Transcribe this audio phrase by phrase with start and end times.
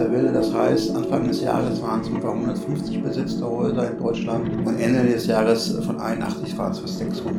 [0.00, 0.32] der Welle.
[0.32, 5.04] Das heißt, Anfang des Jahres waren es etwa 150 besetzte Häuser in Deutschland und Ende
[5.04, 7.36] des Jahres von 81 waren es fast 600.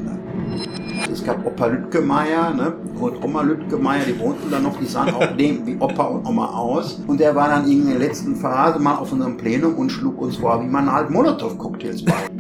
[1.11, 2.73] Es gab Opa Lütgemeier ne?
[2.99, 6.51] und Oma Lütgemeier, die wohnten da noch, die sahen auch dem wie Opa und Oma
[6.51, 7.01] aus.
[7.07, 10.37] Und der war dann in der letzten Phase mal auf unserem Plenum und schlug uns
[10.37, 12.30] vor, wie man halt Molotow-Cocktails baut.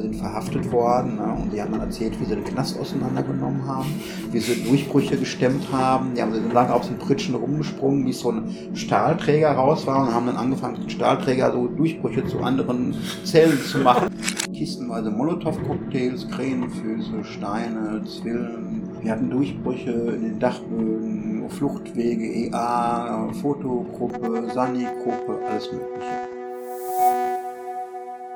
[0.00, 1.36] Sind verhaftet worden ne?
[1.42, 3.88] und die haben dann erzählt, wie sie den Knast auseinandergenommen haben,
[4.30, 6.14] wie sie Durchbrüche gestemmt haben.
[6.14, 10.14] Die haben so lange auf den Pritschen rumgesprungen, wie so ein Stahlträger raus war und
[10.14, 14.08] haben dann angefangen, den Stahlträger so Durchbrüche zu anderen Zellen zu machen.
[14.52, 18.88] Kistenweise Molotow-Cocktails, Krähenfüße, Steine, Zwillen.
[19.02, 26.26] Wir hatten Durchbrüche in den Dachböden, Fluchtwege, EA, Fotogruppe, Sani-Gruppe, alles Mögliche.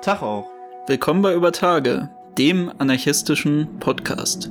[0.02, 0.59] Tag auch.
[0.90, 4.50] Willkommen bei Über Tage, dem anarchistischen Podcast.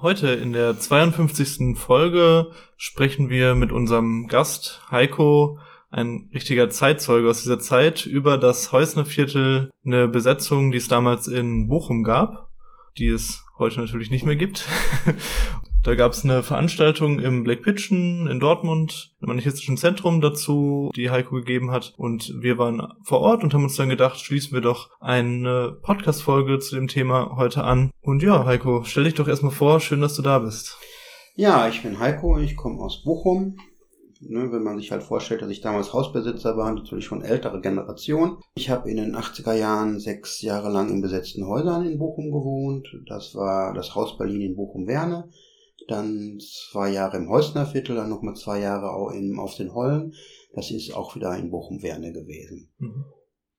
[0.00, 1.76] Heute in der 52.
[1.76, 5.58] Folge sprechen wir mit unserem Gast Heiko,
[5.90, 11.66] ein richtiger Zeitzeuge aus dieser Zeit, über das Häusnerviertel, eine Besetzung, die es damals in
[11.66, 12.48] Bochum gab,
[12.96, 14.68] die es heute natürlich nicht mehr gibt.
[15.82, 21.08] Da gab es eine Veranstaltung im Black Pitchen in Dortmund, im anarchistischen Zentrum dazu, die
[21.08, 21.94] Heiko gegeben hat.
[21.96, 26.58] Und wir waren vor Ort und haben uns dann gedacht, schließen wir doch eine Podcast-Folge
[26.58, 27.90] zu dem Thema heute an.
[28.02, 29.80] Und ja, Heiko, stell dich doch erstmal vor.
[29.80, 30.76] Schön, dass du da bist.
[31.34, 33.56] Ja, ich bin Heiko, ich komme aus Bochum.
[34.20, 38.36] Ne, wenn man sich halt vorstellt, dass ich damals Hausbesitzer war, natürlich schon ältere Generation.
[38.54, 42.86] Ich habe in den 80er Jahren sechs Jahre lang in besetzten Häusern in Bochum gewohnt.
[43.08, 45.30] Das war das Haus Berlin in Bochum-Werne
[45.90, 46.38] dann
[46.70, 50.14] zwei Jahre im Heusnerviertel, dann nochmal zwei Jahre auch in, auf den Hollen.
[50.54, 52.70] Das ist auch wieder in Bochum-Werne gewesen.
[52.78, 53.04] Mhm.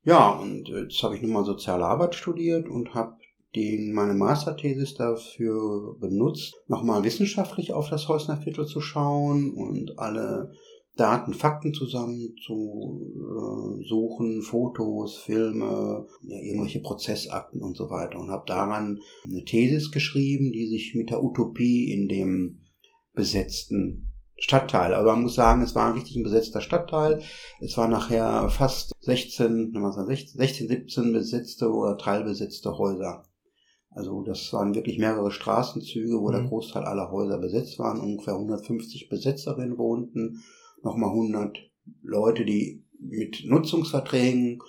[0.03, 3.17] Ja, und jetzt habe ich nun mal soziale Arbeit studiert und habe
[3.55, 10.53] den, meine Masterthesis dafür benutzt, nochmal wissenschaftlich auf das Heusnerviertel zu schauen und alle
[10.97, 18.29] Daten, Fakten zusammen zu äh, suchen, Fotos, Filme, ja, irgendwelche Prozessakten und so weiter und
[18.29, 22.59] habe daran eine Thesis geschrieben, die sich mit der Utopie in dem
[23.13, 27.21] besetzten Stadtteil, aber man muss sagen, es war ein richtig ein besetzter Stadtteil.
[27.59, 29.71] Es war nachher fast 16,
[30.35, 33.23] 16, 17 besetzte oder teilbesetzte Häuser.
[33.91, 36.33] Also das waren wirklich mehrere Straßenzüge, wo mhm.
[36.33, 37.99] der Großteil aller Häuser besetzt waren.
[37.99, 40.41] Ungefähr 150 Besetzerinnen wohnten
[40.83, 41.57] nochmal 100
[42.01, 44.59] Leute, die mit Nutzungsverträgen,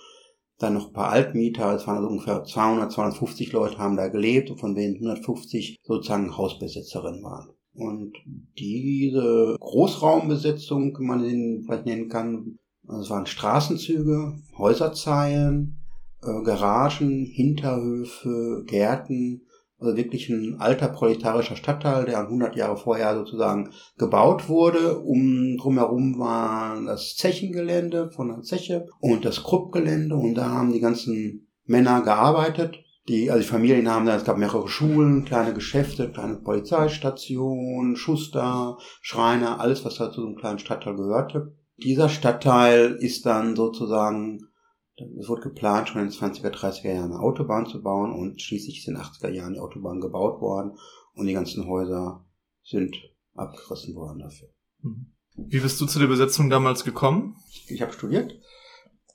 [0.59, 4.59] dann noch ein paar Altmieter, es waren also ungefähr 200, 250 Leute haben da gelebt,
[4.61, 7.51] von denen 150 sozusagen Hausbesitzerinnen waren.
[7.75, 8.13] Und
[8.59, 12.59] diese Großraumbesetzung, wie man den vielleicht nennen kann,
[13.01, 15.79] es waren Straßenzüge, Häuserzeilen,
[16.23, 19.43] äh, Garagen, Hinterhöfe, Gärten,
[19.83, 24.99] also wirklich ein alter proletarischer Stadtteil, der 100 Jahre vorher sozusagen gebaut wurde.
[25.01, 30.81] Um drumherum war das Zechengelände von der Zeche und das Kruppgelände und da haben die
[30.81, 32.79] ganzen Männer gearbeitet.
[33.09, 38.79] Die, also die Familien haben da, es gab mehrere Schulen, kleine Geschäfte, kleine Polizeistationen, Schuster,
[39.01, 41.57] Schreiner, alles, was da zu so einem kleinen Stadtteil gehörte.
[41.79, 44.52] Dieser Stadtteil ist dann sozusagen
[45.19, 48.79] es wurde geplant, schon in den 20er, 30er Jahren eine Autobahn zu bauen und schließlich
[48.79, 50.79] ist in den 80er Jahren die Autobahn gebaut worden
[51.15, 52.25] und die ganzen Häuser
[52.63, 52.97] sind
[53.35, 54.49] abgerissen worden dafür.
[54.81, 55.13] Mhm.
[55.35, 57.37] Wie bist du zu der Besetzung damals gekommen?
[57.69, 58.39] Ich habe studiert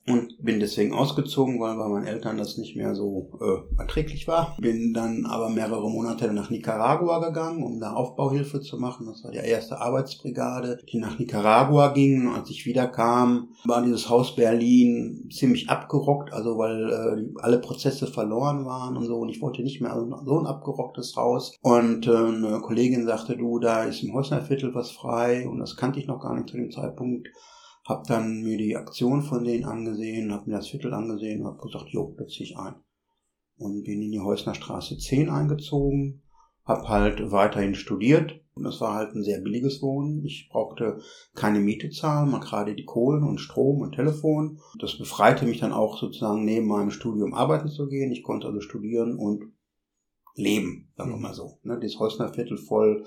[0.09, 4.55] und bin deswegen ausgezogen, weil bei meinen Eltern das nicht mehr so äh, erträglich war.
[4.59, 9.07] Bin dann aber mehrere Monate nach Nicaragua gegangen, um da Aufbauhilfe zu machen.
[9.07, 12.27] Das war die erste Arbeitsbrigade, die nach Nicaragua ging.
[12.27, 18.07] Und als ich wiederkam, war dieses Haus Berlin ziemlich abgerockt, also weil äh, alle Prozesse
[18.07, 19.17] verloren waren und so.
[19.17, 19.93] Und ich wollte nicht mehr
[20.25, 21.53] so ein abgerocktes Haus.
[21.61, 25.47] Und äh, eine Kollegin sagte, du, da ist im Häusnerviertel was frei.
[25.49, 27.27] Und das kannte ich noch gar nicht zu dem Zeitpunkt
[27.87, 31.87] hab dann mir die Aktion von denen angesehen, hab mir das Viertel angesehen, hab gesagt,
[31.87, 32.75] jo, da zieh ich ein.
[33.57, 36.21] Und bin in die Häusner Straße 10 eingezogen,
[36.65, 40.25] hab halt weiterhin studiert und das war halt ein sehr billiges Wohnen.
[40.25, 40.99] Ich brauchte
[41.33, 44.59] keine Miete zahlen, mal gerade die Kohlen und Strom und Telefon.
[44.79, 48.11] Das befreite mich dann auch sozusagen neben meinem Studium arbeiten zu gehen.
[48.11, 49.53] Ich konnte also studieren und
[50.35, 51.21] leben, sagen wir mhm.
[51.21, 51.59] mal so.
[51.63, 53.05] Ne, das Häusner Viertel voll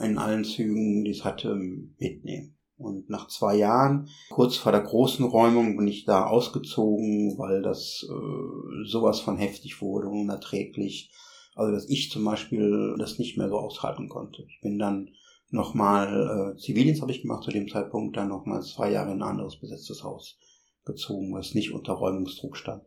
[0.00, 2.55] in allen Zügen, die es hatte, mitnehmen.
[2.78, 8.06] Und nach zwei Jahren, kurz vor der großen Räumung, bin ich da ausgezogen, weil das
[8.08, 11.10] äh, sowas von heftig wurde, unerträglich.
[11.54, 14.44] Also dass ich zum Beispiel das nicht mehr so aushalten konnte.
[14.46, 15.08] Ich bin dann
[15.48, 19.30] nochmal, äh, Zivildienst habe ich gemacht zu dem Zeitpunkt, dann nochmal zwei Jahre in ein
[19.30, 20.36] anderes besetztes Haus
[20.84, 22.82] gezogen, was nicht unter Räumungsdruck stand.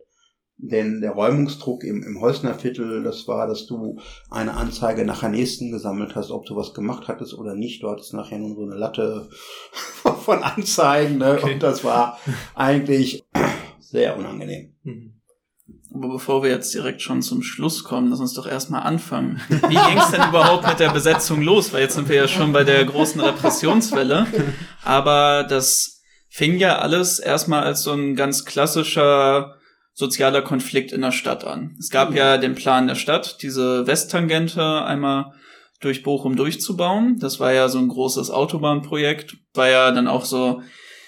[0.61, 3.97] Denn der Räumungsdruck im, im Heusner Viertel, das war, dass du
[4.29, 7.81] eine Anzeige nach der nächsten gesammelt hast, ob du was gemacht hattest oder nicht.
[7.81, 9.29] Du hattest nachher nur so eine Latte
[10.25, 11.17] von Anzeigen.
[11.17, 11.37] Ne?
[11.41, 11.53] Okay.
[11.53, 12.19] Und das war
[12.55, 13.23] eigentlich
[13.79, 14.75] sehr unangenehm.
[14.83, 15.13] Mhm.
[15.95, 19.39] Aber bevor wir jetzt direkt schon zum Schluss kommen, lass uns doch erstmal anfangen.
[19.47, 21.71] Wie ging es denn überhaupt mit der Besetzung los?
[21.71, 24.27] Weil jetzt sind wir ja schon bei der großen Repressionswelle.
[24.83, 29.55] Aber das fing ja alles erstmal als so ein ganz klassischer
[29.99, 31.75] sozialer Konflikt in der Stadt an.
[31.77, 35.33] Es gab ja den Plan der Stadt, diese Westtangente einmal
[35.81, 37.17] durch Bochum durchzubauen.
[37.19, 39.35] Das war ja so ein großes Autobahnprojekt.
[39.53, 40.61] War ja dann auch so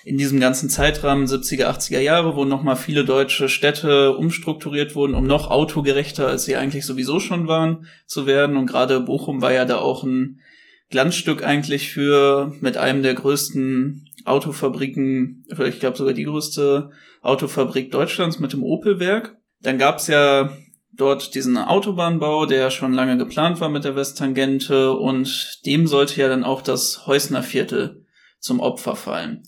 [0.03, 5.25] in diesem ganzen Zeitrahmen 70er, 80er Jahre, wo nochmal viele deutsche Städte umstrukturiert wurden, um
[5.25, 8.57] noch autogerechter, als sie eigentlich sowieso schon waren, zu werden.
[8.57, 10.41] Und gerade Bochum war ja da auch ein
[10.89, 16.91] Glanzstück eigentlich für mit einem der größten Autofabriken, ich glaube sogar die größte
[17.21, 19.37] Autofabrik Deutschlands mit dem Opelwerk.
[19.61, 20.51] Dann gab's ja
[20.91, 26.27] dort diesen Autobahnbau, der schon lange geplant war mit der Westtangente und dem sollte ja
[26.27, 28.05] dann auch das Heusner Viertel
[28.39, 29.43] zum Opfer fallen.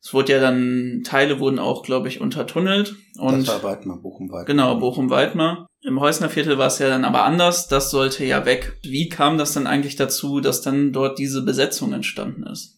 [0.00, 2.94] Es wurde ja dann, Teile wurden auch, glaube ich, untertunnelt.
[3.18, 4.44] Und das war Weidmar, Bochum-Weidmar.
[4.44, 5.66] Genau, Bochum-Weidmar.
[5.82, 7.68] Im Heusner Viertel war es ja dann aber anders.
[7.68, 8.78] Das sollte ja weg.
[8.82, 12.77] Wie kam das dann eigentlich dazu, dass dann dort diese Besetzung entstanden ist?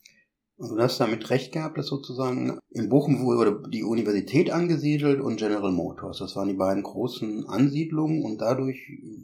[0.61, 5.39] Also du hast damit recht gehabt, dass sozusagen in Bochum wurde die Universität angesiedelt und
[5.39, 6.19] General Motors.
[6.19, 8.79] Das waren die beiden großen Ansiedlungen und dadurch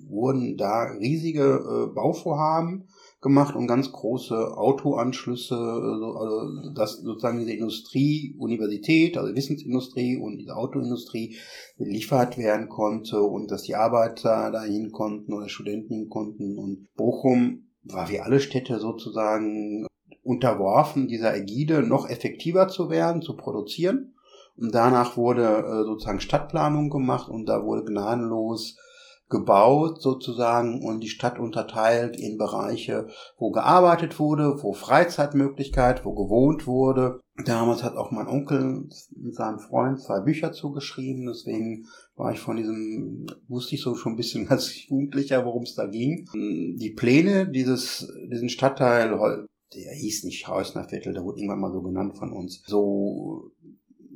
[0.09, 2.89] wurden da riesige äh, Bauvorhaben
[3.21, 10.57] gemacht und ganz große Autoanschlüsse, also dass sozusagen diese Industrie, Universität, also Wissensindustrie und diese
[10.57, 11.37] Autoindustrie
[11.77, 17.67] beliefert werden konnte und dass die Arbeiter dahin konnten oder Studenten hin konnten und Bochum
[17.83, 19.87] war wie alle Städte sozusagen
[20.27, 24.15] unterworfen, dieser Ägide noch effektiver zu werden, zu produzieren.
[24.57, 28.77] Und danach wurde äh, sozusagen Stadtplanung gemacht und da wurde gnadenlos
[29.29, 33.09] gebaut sozusagen und die Stadt unterteilt in Bereiche,
[33.39, 37.21] wo gearbeitet wurde, wo Freizeitmöglichkeit, wo gewohnt wurde.
[37.45, 42.57] Damals hat auch mein Onkel mit seinem Freund zwei Bücher zugeschrieben, deswegen war ich von
[42.57, 46.29] diesem, wusste ich so schon ein bisschen als Jugendlicher, worum es da ging.
[46.33, 49.19] Die Pläne dieses, diesen Stadtteil,
[49.75, 53.51] der hieß nicht Hausner Viertel, der wurde irgendwann mal so genannt von uns, so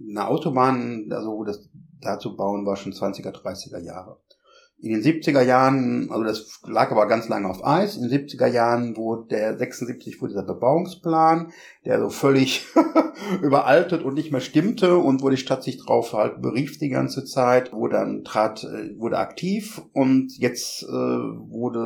[0.08, 1.68] eine Autobahn, also das
[2.00, 4.18] dazu bauen war schon 20er, 30er Jahre
[4.82, 8.46] in den 70er Jahren, also das lag aber ganz lange auf Eis, in den 70er
[8.46, 11.52] Jahren wurde der 76 wurde dieser Bebauungsplan,
[11.84, 12.66] der so völlig
[13.42, 17.24] überaltet und nicht mehr stimmte und wo die Stadt sich drauf halt berief die ganze
[17.24, 21.80] Zeit, wurde dann trat, äh, wurde aktiv und jetzt äh, wurde,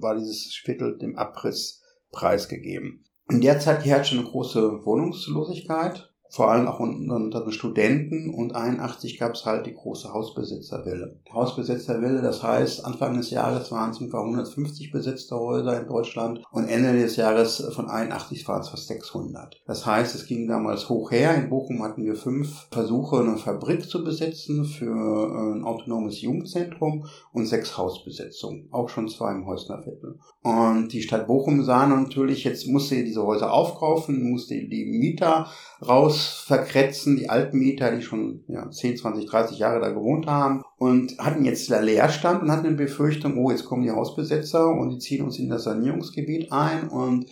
[0.00, 1.82] war dieses Viertel dem Abriss
[2.12, 3.04] preisgegeben.
[3.30, 9.18] In der Zeit herrschte eine große Wohnungslosigkeit vor allem auch unter den Studenten und 81
[9.18, 11.18] gab es halt die große Hausbesitzerwelle.
[11.32, 16.68] Hausbesitzerwelle, das heißt, Anfang des Jahres waren es ungefähr 150 besetzte Häuser in Deutschland und
[16.68, 19.60] Ende des Jahres von 81 waren es fast 600.
[19.66, 21.34] Das heißt, es ging damals hoch her.
[21.34, 27.06] In Bochum hatten wir fünf Versuche, eine Fabrik zu besetzen für äh, ein autonomes Jugendzentrum
[27.32, 28.68] und sechs Hausbesetzungen.
[28.70, 30.18] Auch schon zwei im Häusner Viertel.
[30.42, 35.46] Und die Stadt Bochum sah natürlich, jetzt musste diese Häuser aufkaufen, musste die Mieter
[35.86, 40.62] raus verkretzen, die alten Mieter, die schon ja, 10, 20, 30 Jahre da gewohnt haben
[40.76, 44.98] und hatten jetzt Leerstand und hatten eine Befürchtung, oh, jetzt kommen die Hausbesetzer und die
[44.98, 47.26] ziehen uns in das Sanierungsgebiet ein und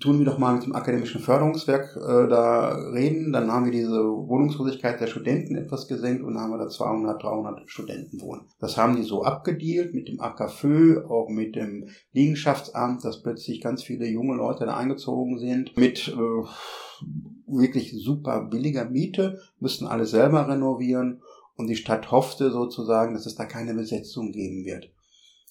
[0.00, 3.32] tun wir doch mal mit dem akademischen Förderungswerk äh, da reden.
[3.32, 7.70] Dann haben wir diese Wohnungslosigkeit der Studenten etwas gesenkt und haben wir da 200, 300
[7.70, 8.42] Studenten wohnen.
[8.58, 13.82] Das haben die so abgedealt mit dem AKFÖ, auch mit dem Liegenschaftsamt, dass plötzlich ganz
[13.82, 17.02] viele junge Leute da eingezogen sind mit äh,
[17.46, 21.22] wirklich super billiger Miete, müssten alle selber renovieren
[21.56, 24.90] und die Stadt hoffte sozusagen, dass es da keine Besetzung geben wird.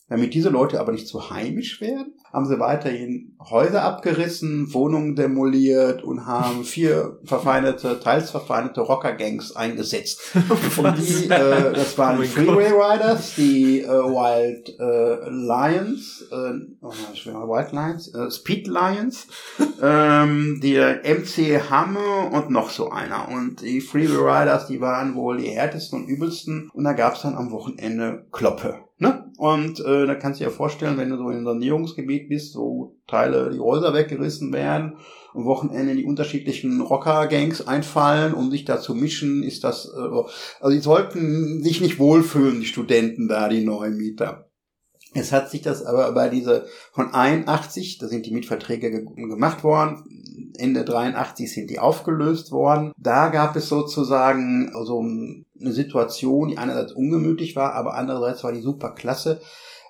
[0.07, 6.03] Damit diese Leute aber nicht zu heimisch werden, haben sie weiterhin Häuser abgerissen, Wohnungen demoliert
[6.03, 10.19] und haben vier verfeindete, teils verfeindete Rocker-Gangs eingesetzt.
[10.77, 16.53] Und die, äh, das waren die oh Freeway Riders, die äh, Wild äh, Lions, äh,
[16.81, 19.27] oh, Wild Lions, äh, Speed Lions,
[19.81, 23.29] ähm, die MC Hamme und noch so einer.
[23.29, 26.69] Und die Freeway Riders, die waren wohl die härtesten und übelsten.
[26.73, 28.84] Und da gab's dann am Wochenende Kloppe.
[29.37, 32.95] Und äh, da kannst du dir vorstellen, wenn du so in einem Sanierungsgebiet bist, wo
[33.07, 34.97] Teile, die Häuser weggerissen werden,
[35.33, 39.99] am Wochenende die unterschiedlichen Rocker-Gangs einfallen, um sich da zu mischen, ist das, äh,
[40.61, 44.49] also die sollten sich nicht wohlfühlen, die Studenten da, die neuen Mieter.
[45.13, 49.63] Es hat sich das aber bei diese von 81, da sind die Mietverträge ge gemacht
[49.63, 50.03] worden,
[50.57, 52.91] Ende 83 sind die aufgelöst worden.
[52.97, 58.51] Da gab es sozusagen so ein eine Situation, die einerseits ungemütlich war, aber andererseits war
[58.51, 59.41] die super klasse,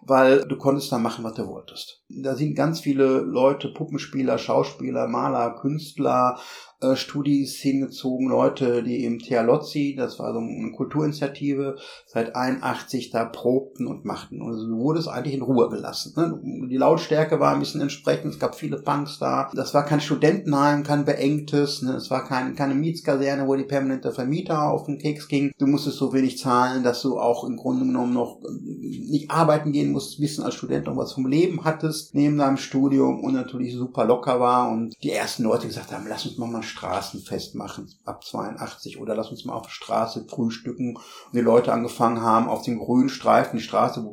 [0.02, 2.05] weil du konntest da machen, was du wolltest.
[2.10, 6.38] Da sind ganz viele Leute, Puppenspieler, Schauspieler, Maler, Künstler,
[6.82, 13.26] äh, Studis hingezogen, Leute, die im Thealozzi, das war so eine Kulturinitiative, seit 81 da
[13.26, 14.42] probten und machten.
[14.42, 16.14] Und also du wurdest eigentlich in Ruhe gelassen.
[16.18, 16.68] Ne?
[16.70, 19.50] Die Lautstärke war ein bisschen entsprechend, es gab viele Punks da.
[19.54, 21.94] Das war kein Studentenheim, kein beengtes, ne?
[21.94, 25.54] es war kein, keine Mietskaserne, wo die permanente Vermieter auf den Keks ging.
[25.58, 29.72] Du musstest so wenig zahlen, dass du auch im Grunde genommen noch äh, nicht arbeiten
[29.72, 33.74] gehen musst, wissen als Student noch was vom Leben hattest, neben deinem Studium und natürlich
[33.74, 37.90] super locker war und die ersten Leute gesagt haben, lass uns mal mal Straßenfest machen
[38.06, 40.96] ab 82 oder lass uns mal auf der Straße frühstücken.
[40.96, 44.06] Und die Leute angefangen haben auf dem grünen Streifen, die Straße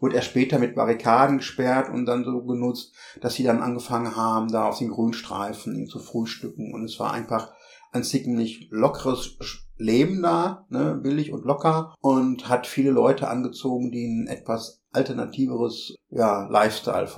[0.00, 4.50] wurde erst später mit Barrikaden gesperrt und dann so genutzt, dass sie dann angefangen haben,
[4.50, 6.72] da auf den grünen Streifen zu frühstücken.
[6.74, 7.52] Und es war einfach
[7.92, 9.36] ein ziemlich lockeres
[9.76, 15.96] Leben da, ne, billig und locker und hat viele Leute angezogen, die ein etwas alternativeres
[16.10, 17.08] ja, Lifestyle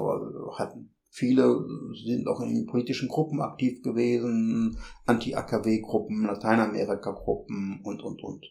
[0.59, 0.95] hatten.
[1.11, 1.65] Viele
[2.05, 8.45] sind auch in politischen Gruppen aktiv gewesen, Anti-AKW-Gruppen, Lateinamerika-Gruppen und, und, und.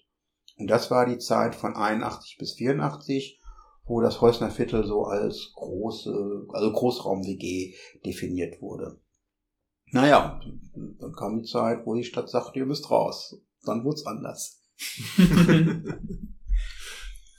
[0.57, 3.39] Und das war die Zeit von 81 bis 84,
[3.85, 8.99] wo das Häusner Viertel so als große, also Großraum-WG definiert wurde.
[9.91, 10.39] Naja,
[10.73, 13.39] dann kam die Zeit, wo die Stadt sagte, ihr müsst raus.
[13.63, 14.63] Dann wurde es anders.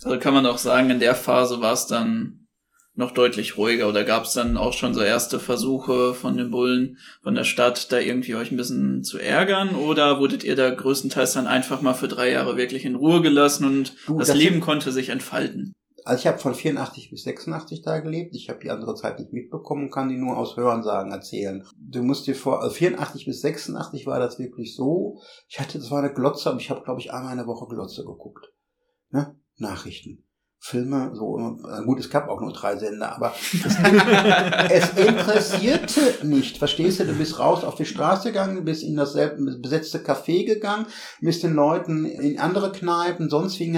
[0.06, 2.46] also kann man auch sagen, in der Phase war es dann
[2.94, 6.96] noch deutlich ruhiger oder gab es dann auch schon so erste Versuche von den Bullen
[7.22, 11.34] von der Stadt, da irgendwie euch ein bisschen zu ärgern oder wurdet ihr da größtenteils
[11.34, 14.60] dann einfach mal für drei Jahre wirklich in Ruhe gelassen und du, das, das Leben
[14.60, 15.74] konnte sich entfalten?
[16.04, 18.36] Also ich habe von 84 bis 86 da gelebt.
[18.36, 21.64] Ich habe die andere Zeit nicht mitbekommen, kann die nur aus Hörensagen erzählen.
[21.76, 25.20] Du musst dir vor, also 84 bis 86 war das wirklich so.
[25.48, 28.52] Ich hatte zwar eine Glotze, aber ich habe, glaube ich, einmal eine Woche Glotze geguckt.
[29.10, 29.36] Ne?
[29.58, 30.22] Nachrichten.
[30.58, 31.38] Filme, so,
[31.84, 33.34] gut, es gab auch nur drei Sender, aber
[34.70, 38.96] es, es interessierte nicht, verstehst du, du bist raus auf die Straße gegangen, bist in
[38.96, 40.86] das besetzte Café gegangen,
[41.20, 43.70] bist den Leuten in andere Kneipen, sonst wie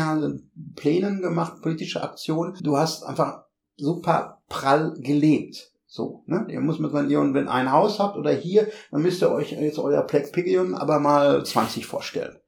[0.76, 3.42] Plänen gemacht, politische Aktionen, du hast einfach
[3.76, 5.72] super prall gelebt.
[5.86, 6.46] So, ne?
[6.50, 9.78] Ihr muss mit wenn ihr ein Haus habt oder hier, dann müsst ihr euch jetzt
[9.78, 12.38] euer Plex Pigeon aber mal 20 vorstellen.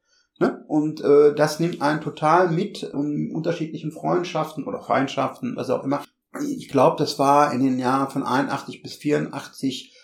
[0.41, 0.65] Ne?
[0.67, 6.03] Und äh, das nimmt einen total mit in unterschiedlichen Freundschaften oder Feindschaften, was auch immer.
[6.43, 9.95] Ich glaube, das war in den Jahren von 81 bis 84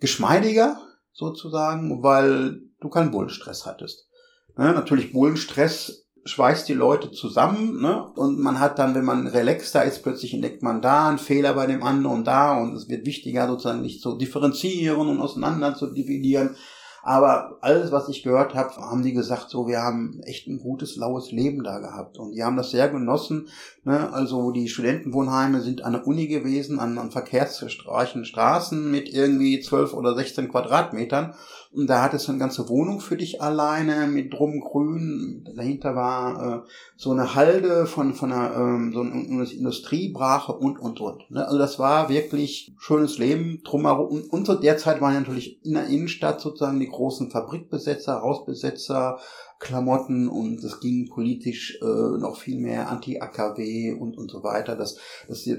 [0.00, 0.78] geschmeidiger
[1.12, 4.08] sozusagen, weil du keinen Bullenstress hattest.
[4.56, 4.72] Ne?
[4.72, 8.06] Natürlich Bullenstress schweißt die Leute zusammen ne?
[8.14, 11.66] und man hat dann, wenn man relaxter ist, plötzlich entdeckt man da einen Fehler bei
[11.66, 15.88] dem anderen und da und es wird wichtiger sozusagen nicht zu differenzieren und auseinander zu
[15.88, 16.56] dividieren.
[17.02, 20.94] Aber alles, was ich gehört habe, haben die gesagt, so, wir haben echt ein gutes,
[20.94, 22.16] laues Leben da gehabt.
[22.16, 23.48] Und die haben das sehr genossen.
[23.82, 24.12] Ne?
[24.12, 29.94] Also die Studentenwohnheime sind an der Uni gewesen, an, an verkehrsreichen Straßen mit irgendwie 12
[29.94, 31.34] oder 16 Quadratmetern.
[31.74, 35.48] Und da hattest du eine ganze Wohnung für dich alleine mit drum grün.
[35.56, 41.00] Dahinter war äh, so eine Halde von, von einer ähm, so einer Industriebrache und, und,
[41.00, 41.30] und.
[41.30, 41.46] Ne?
[41.46, 44.08] Also das war wirklich schönes Leben drumherum.
[44.08, 49.18] Und, und zu der Zeit waren natürlich in der Innenstadt sozusagen die großen Fabrikbesetzer, Hausbesetzer,
[49.58, 54.76] Klamotten und es ging politisch äh, noch viel mehr Anti-AKW und, und so weiter.
[54.76, 55.56] Das, das, ja,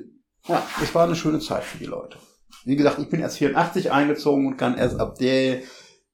[0.80, 2.20] das war eine schöne Zeit für die Leute.
[2.66, 5.62] Wie gesagt, ich bin erst 84 eingezogen und kann erst ab der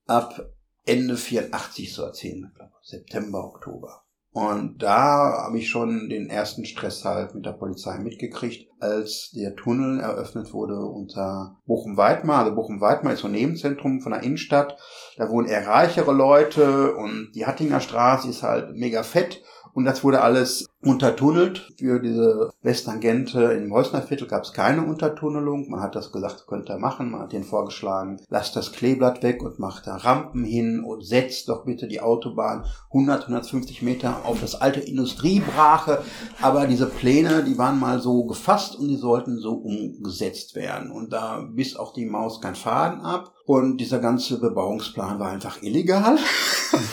[0.09, 0.41] ab
[0.85, 4.03] Ende 84 so erzählen, glaube September, Oktober.
[4.31, 9.55] Und da habe ich schon den ersten Stress halt mit der Polizei mitgekriegt, als der
[9.55, 12.39] Tunnel eröffnet wurde unter Bochum-Weidmar.
[12.39, 14.77] Also Bochum-Weidmar ist so ein Nebenzentrum von der Innenstadt.
[15.17, 19.41] Da wohnen eher reichere Leute und die Hattinger Straße ist halt mega fett
[19.79, 21.71] und das wurde alles untertunnelt.
[21.79, 25.69] Für diese Westtangente im Häusnerviertel gab es keine Untertunnelung.
[25.69, 27.11] Man hat das gesagt, könnt ihr machen.
[27.11, 31.47] Man hat den vorgeschlagen, lasst das Kleeblatt weg und macht da Rampen hin und setzt
[31.47, 36.01] doch bitte die Autobahn 100, 150 Meter auf das alte Industriebrache.
[36.41, 40.91] Aber diese Pläne, die waren mal so gefasst und die sollten so umgesetzt werden.
[40.91, 43.31] Und da biss auch die Maus kein Faden ab.
[43.49, 46.19] Und dieser ganze Bebauungsplan war einfach illegal.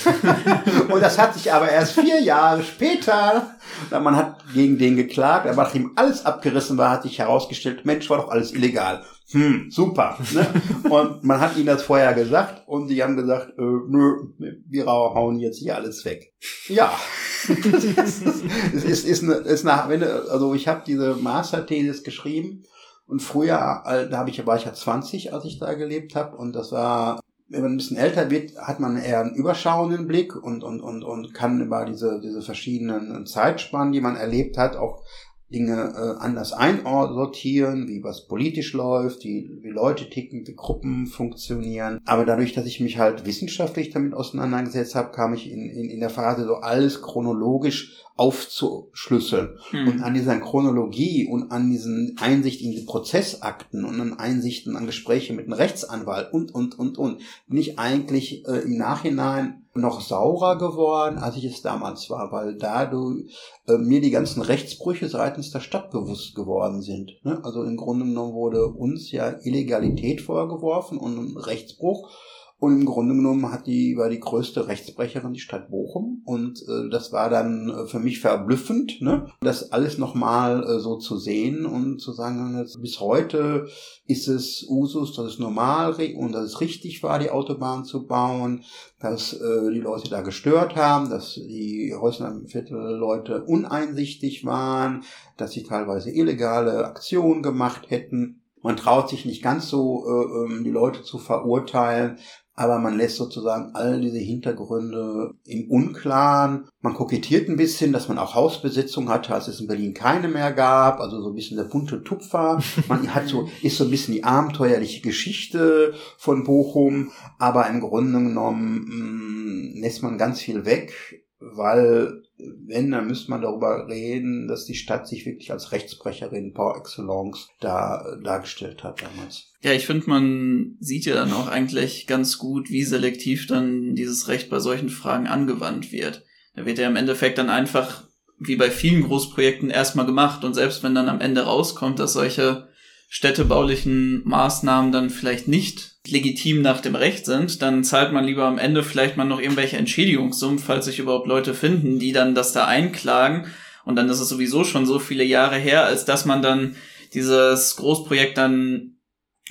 [0.88, 3.56] und das hat sich aber erst vier Jahre später
[3.90, 8.16] man hat gegen den geklagt, aber nachdem alles abgerissen war, hat sich herausgestellt, Mensch, war
[8.16, 9.02] doch alles illegal.
[9.32, 10.18] Hm, super.
[10.32, 10.46] Ne?
[10.88, 15.38] Und man hat ihnen das vorher gesagt und sie haben gesagt, äh, nö, wir hauen
[15.38, 16.32] jetzt hier alles weg.
[16.68, 16.90] Ja.
[17.48, 22.64] es ist, ist, eine, ist eine, also ich habe diese Masterthesis geschrieben
[23.06, 26.54] und früher, da hab ich, war ich ja 20, als ich da gelebt habe und
[26.54, 30.64] das war wenn man ein bisschen älter wird, hat man eher einen überschauenden Blick und,
[30.64, 35.04] und, und, und kann über diese, diese verschiedenen Zeitspannen, die man erlebt hat, auch
[35.52, 42.00] Dinge äh, anders einsortieren, wie was politisch läuft, wie, wie Leute ticken, wie Gruppen funktionieren.
[42.04, 46.00] Aber dadurch, dass ich mich halt wissenschaftlich damit auseinandergesetzt habe, kam ich in, in, in
[46.00, 49.58] der Phase so alles chronologisch aufzuschlüsseln.
[49.70, 49.88] Hm.
[49.88, 54.86] Und an dieser Chronologie und an diesen Einsicht in die Prozessakten und an Einsichten an
[54.86, 60.00] Gespräche mit einem Rechtsanwalt und, und, und, und, bin ich eigentlich äh, im Nachhinein noch
[60.00, 63.36] saurer geworden, als ich es damals war, weil dadurch
[63.68, 67.12] äh, mir die ganzen Rechtsbrüche seitens der Stadt bewusst geworden sind.
[67.22, 67.40] Ne?
[67.44, 72.10] Also im Grunde genommen wurde uns ja Illegalität vorgeworfen und ein Rechtsbruch.
[72.58, 76.22] Und im Grunde genommen hat die, war die größte Rechtsbrecherin die Stadt Bochum.
[76.24, 79.30] Und äh, das war dann äh, für mich verblüffend, ne?
[79.42, 83.68] das alles nochmal äh, so zu sehen und zu sagen, jetzt, bis heute
[84.06, 85.76] ist es Usus, dass es normal
[86.16, 88.64] und dass es richtig war, die Autobahn zu bauen,
[89.00, 95.04] dass äh, die Leute da gestört haben, dass die Häuslerviertel Leute uneinsichtig waren,
[95.36, 98.40] dass sie teilweise illegale Aktionen gemacht hätten.
[98.62, 102.18] Man traut sich nicht ganz so, äh, ähm, die Leute zu verurteilen,
[102.56, 106.68] aber man lässt sozusagen all diese Hintergründe im Unklaren.
[106.80, 110.52] Man kokettiert ein bisschen, dass man auch Hausbesitzung hatte, als es in Berlin keine mehr
[110.52, 112.62] gab, also so ein bisschen der bunte Tupfer.
[112.88, 118.20] Man hat so, ist so ein bisschen die abenteuerliche Geschichte von Bochum, aber im Grunde
[118.20, 120.94] genommen mh, mm, lässt man ganz viel weg,
[121.38, 126.76] weil wenn, dann müsste man darüber reden, dass die Stadt sich wirklich als Rechtsbrecherin par
[126.76, 129.52] excellence da, dargestellt hat damals.
[129.62, 134.28] Ja, ich finde, man sieht ja dann auch eigentlich ganz gut, wie selektiv dann dieses
[134.28, 136.24] Recht bei solchen Fragen angewandt wird.
[136.54, 138.04] Da wird ja im Endeffekt dann einfach,
[138.38, 142.68] wie bei vielen Großprojekten, erstmal gemacht und selbst wenn dann am Ende rauskommt, dass solche
[143.08, 148.58] städtebaulichen Maßnahmen dann vielleicht nicht legitim nach dem Recht sind, dann zahlt man lieber am
[148.58, 152.66] Ende vielleicht mal noch irgendwelche Entschädigungssummen, falls sich überhaupt Leute finden, die dann das da
[152.66, 153.46] einklagen.
[153.84, 156.76] Und dann ist es sowieso schon so viele Jahre her, als dass man dann
[157.14, 158.96] dieses Großprojekt dann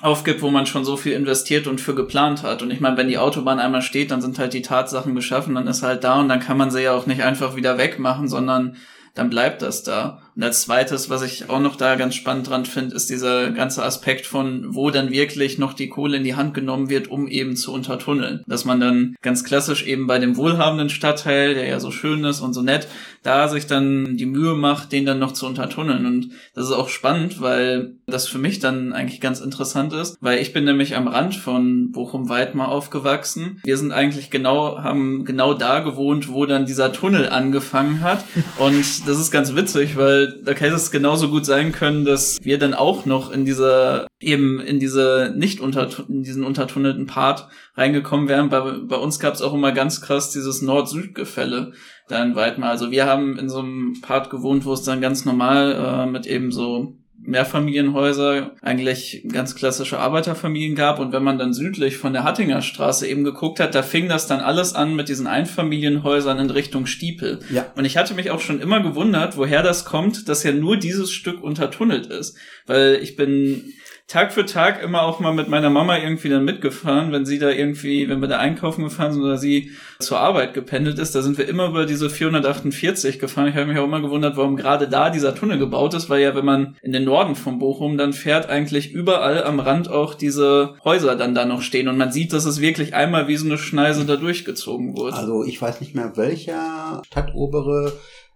[0.02, 2.62] aufgibt, wo man schon so viel investiert und für geplant hat.
[2.62, 5.68] Und ich meine, wenn die Autobahn einmal steht, dann sind halt die Tatsachen geschaffen, dann
[5.68, 8.76] ist halt da und dann kann man sie ja auch nicht einfach wieder wegmachen, sondern
[9.14, 10.22] dann bleibt das da.
[10.36, 13.84] Und als zweites, was ich auch noch da ganz spannend dran finde, ist dieser ganze
[13.84, 17.56] Aspekt von, wo dann wirklich noch die Kohle in die Hand genommen wird, um eben
[17.56, 18.44] zu untertunneln.
[18.46, 22.42] Dass man dann ganz klassisch eben bei dem wohlhabenden Stadtteil, der ja so schön ist
[22.42, 22.88] und so nett,
[23.24, 26.06] da sich dann die Mühe macht, den dann noch zu untertunneln.
[26.06, 30.40] Und das ist auch spannend, weil das für mich dann eigentlich ganz interessant ist, weil
[30.40, 33.62] ich bin nämlich am Rand von Bochum-Weidmar aufgewachsen.
[33.64, 38.26] Wir sind eigentlich genau, haben genau da gewohnt, wo dann dieser Tunnel angefangen hat.
[38.58, 42.58] Und das ist ganz witzig, weil da hätte es genauso gut sein können, dass wir
[42.58, 48.28] dann auch noch in dieser, eben in diese nicht unter, in diesen untertunnelten Part reingekommen
[48.28, 48.50] wären.
[48.50, 51.74] Bei, bei uns gab es auch immer ganz krass dieses Nord-Süd-Gefälle
[52.08, 52.70] da in Weidmar.
[52.70, 56.26] Also wir haben in so einem Part gewohnt, wo es dann ganz normal äh, mit
[56.26, 61.00] eben so Mehrfamilienhäuser, eigentlich ganz klassische Arbeiterfamilien gab.
[61.00, 64.28] Und wenn man dann südlich von der Hattinger Straße eben geguckt hat, da fing das
[64.28, 67.40] dann alles an mit diesen Einfamilienhäusern in Richtung Stiepel.
[67.50, 67.66] Ja.
[67.76, 71.12] Und ich hatte mich auch schon immer gewundert, woher das kommt, dass ja nur dieses
[71.12, 72.38] Stück untertunnelt ist.
[72.68, 73.74] Weil ich bin
[74.08, 77.50] Tag für Tag immer auch mal mit meiner Mama irgendwie dann mitgefahren, wenn sie da
[77.50, 81.40] irgendwie, wenn wir da einkaufen gefahren sind oder sie zur Arbeit gependelt ist, da sind
[81.40, 83.48] wir immer über diese 448 gefahren.
[83.48, 86.36] Ich habe mich auch immer gewundert, warum gerade da dieser Tunnel gebaut ist, weil ja,
[86.36, 90.76] wenn man in den Norden von Bochum dann fährt, eigentlich überall am Rand auch diese
[90.84, 93.58] Häuser dann da noch stehen und man sieht, dass es wirklich einmal wie so eine
[93.58, 95.16] Schneise da durchgezogen wurde.
[95.16, 97.94] Also ich weiß nicht mehr, welcher Stadtobere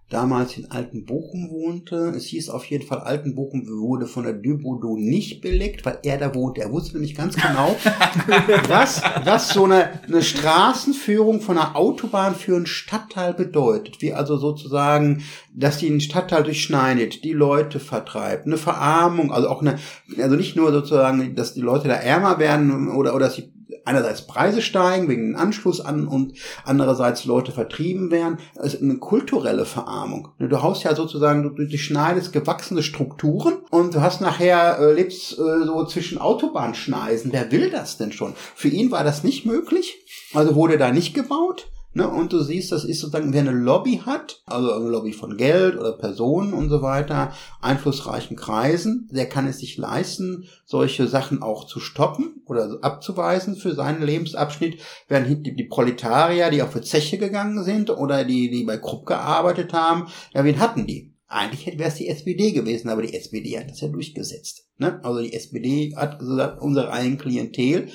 [0.09, 2.13] damals in Altenbochum wohnte.
[2.15, 6.33] Es hieß auf jeden Fall, Altenbochum wurde von der Dubodo nicht belegt, weil er da
[6.33, 6.61] wohnte.
[6.61, 7.75] Er wusste nämlich ganz genau,
[8.67, 14.01] was, was so eine, eine Straßenführung von einer Autobahn für einen Stadtteil bedeutet.
[14.01, 19.61] Wie also sozusagen, dass die einen Stadtteil durchschneidet, die Leute vertreibt, eine Verarmung, also auch
[19.61, 19.77] eine,
[20.17, 23.51] also nicht nur sozusagen, dass die Leute da ärmer werden oder, oder dass sie
[23.85, 28.37] einerseits Preise steigen wegen dem Anschluss an und andererseits Leute vertrieben werden.
[28.55, 30.29] Es ist eine kulturelle Verarmung.
[30.39, 35.33] Du haust ja sozusagen, du, du schneidest gewachsene Strukturen und du hast nachher, äh, lebst
[35.33, 37.31] äh, so zwischen Autobahnschneisen.
[37.31, 38.33] Wer will das denn schon?
[38.55, 39.97] Für ihn war das nicht möglich,
[40.33, 41.67] also wurde da nicht gebaut.
[41.91, 45.37] Ne, und du siehst, das ist sozusagen, wer eine Lobby hat, also eine Lobby von
[45.37, 51.41] Geld oder Personen und so weiter, einflussreichen Kreisen, der kann es sich leisten, solche Sachen
[51.41, 56.83] auch zu stoppen oder abzuweisen für seinen Lebensabschnitt, während die, die Proletarier, die auch für
[56.83, 61.15] Zeche gegangen sind oder die, die bei Krupp gearbeitet haben, ja, wen hatten die?
[61.27, 64.67] Eigentlich wäre es die SPD gewesen, aber die SPD hat das ja durchgesetzt.
[64.77, 64.99] Ne?
[65.03, 67.89] Also die SPD hat gesagt, unsere eigene Klientel,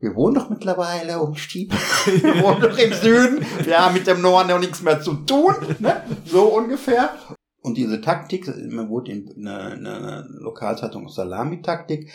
[0.00, 1.72] wir wohnen doch mittlerweile um Stieb.
[2.06, 3.44] wir wohnen doch im Süden.
[3.64, 5.54] Wir haben mit dem Norden noch nichts mehr zu tun.
[5.80, 6.02] Ne?
[6.24, 7.10] So ungefähr.
[7.60, 12.10] Und diese Taktik, man wurde in einer, eine Lokalzeitung Salami-Taktik,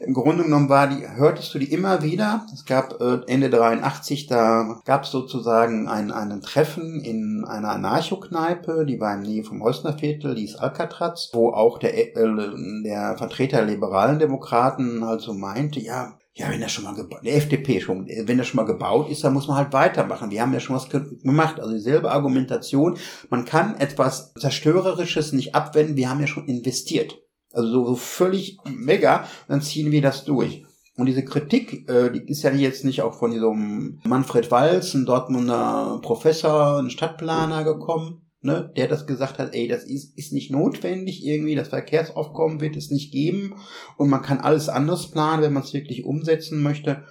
[0.00, 2.44] im Grunde genommen war die, hörtest du die immer wieder.
[2.52, 8.84] Es gab äh, Ende 83, da gab es sozusagen ein, ein Treffen in einer Anarcho-Kneipe,
[8.84, 12.24] die war in Nähe vom Heusner Viertel, die ist Alcatraz, wo auch der, äh,
[12.84, 17.34] der Vertreter der liberalen Demokraten also meinte, ja, ja, wenn er schon mal gebaut, der
[17.34, 20.30] FDP schon, wenn er schon mal gebaut ist, dann muss man halt weitermachen.
[20.30, 21.58] Wir haben ja schon was gemacht.
[21.58, 22.96] Also dieselbe Argumentation.
[23.28, 25.96] Man kann etwas Zerstörerisches nicht abwenden.
[25.96, 27.18] Wir haben ja schon investiert.
[27.52, 29.26] Also so, so völlig mega.
[29.48, 30.64] Dann ziehen wir das durch.
[30.96, 35.06] Und diese Kritik, äh, die ist ja jetzt nicht auch von diesem Manfred Walz, ein
[35.06, 40.50] Dortmunder Professor, ein Stadtplaner gekommen, ne, der das gesagt hat, ey, das ist, ist nicht
[40.50, 43.54] notwendig irgendwie, das Verkehrsaufkommen wird es nicht geben
[43.96, 47.04] und man kann alles anders planen, wenn man es wirklich umsetzen möchte.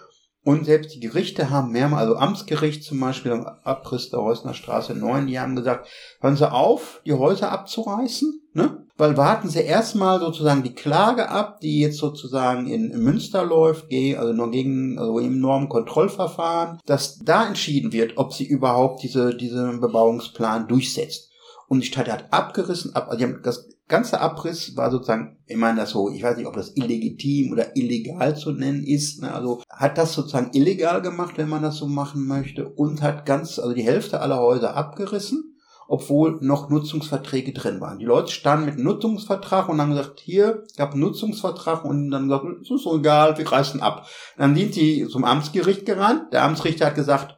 [0.48, 4.94] Und selbst die Gerichte haben mehrmals, also Amtsgericht zum Beispiel am Abriss der Reusner Straße
[4.94, 5.90] 9, die haben gesagt,
[6.22, 8.86] hören Sie auf, die Häuser abzureißen, ne?
[8.96, 13.88] Weil warten Sie erstmal sozusagen die Klage ab, die jetzt sozusagen in, in Münster läuft,
[13.92, 19.78] also nur gegen, also im Normkontrollverfahren, dass da entschieden wird, ob sie überhaupt diese, diese
[19.80, 21.30] Bebauungsplan durchsetzt.
[21.68, 25.58] Und die Stadt hat abgerissen, ab, also die haben das ganze Abriss war sozusagen, ich
[25.58, 29.34] meine das so, ich weiß nicht, ob das illegitim oder illegal zu nennen ist, ne,
[29.34, 33.60] also hat das sozusagen illegal gemacht, wenn man das so machen möchte und hat ganz,
[33.60, 35.56] also die Hälfte aller Häuser abgerissen,
[35.88, 38.00] obwohl noch Nutzungsverträge drin waren.
[38.00, 42.70] Die Leute standen mit Nutzungsvertrag und haben gesagt, hier gab Nutzungsvertrag und dann gesagt, es
[42.70, 44.06] ist so egal, wir reißen ab.
[44.38, 47.38] Dann sind sie zum Amtsgericht gerannt, der Amtsrichter hat gesagt,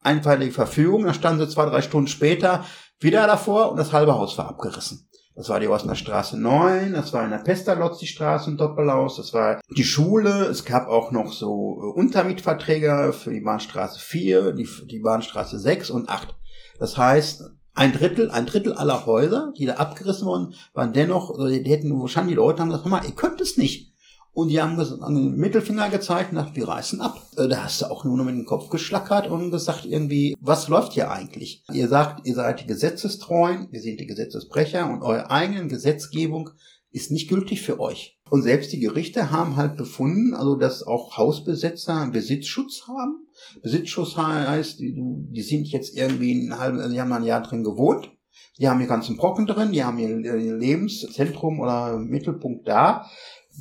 [0.00, 2.64] einfällige Verfügung, dann standen sie zwei, drei Stunden später
[3.00, 5.07] wieder davor und das halbe Haus war abgerissen.
[5.38, 9.32] Das war die Osner Straße 9, das war in der Pestalozzi Straße ein Doppelhaus, das
[9.32, 14.68] war die Schule, es gab auch noch so äh, Untermietverträge für die Bahnstraße 4, die,
[14.86, 16.34] die Bahnstraße 6 und 8.
[16.80, 21.62] Das heißt, ein Drittel, ein Drittel aller Häuser, die da abgerissen wurden, waren dennoch, äh,
[21.62, 23.94] die hätten wahrscheinlich die Leute haben gesagt, mal, ihr könnt es nicht.
[24.32, 27.20] Und die haben den Mittelfinger gezeigt und gesagt, wir reißen ab.
[27.36, 30.68] Äh, da hast du auch nur noch mit dem Kopf geschlackert und gesagt irgendwie, was
[30.68, 31.64] läuft hier eigentlich?
[31.72, 36.50] Ihr sagt, ihr seid die Gesetzestreuen, wir sind die Gesetzesbrecher und eure eigene Gesetzgebung
[36.90, 38.18] ist nicht gültig für euch.
[38.30, 43.26] Und selbst die Gerichte haben halt befunden, also dass auch Hausbesetzer Besitzschutz haben.
[43.62, 48.10] Besitzschutz heißt, die, die sind jetzt irgendwie ein halbes, die haben ein Jahr drin gewohnt.
[48.58, 53.06] Die haben ihr ganzen Brocken drin, die haben ihr Lebenszentrum oder Mittelpunkt da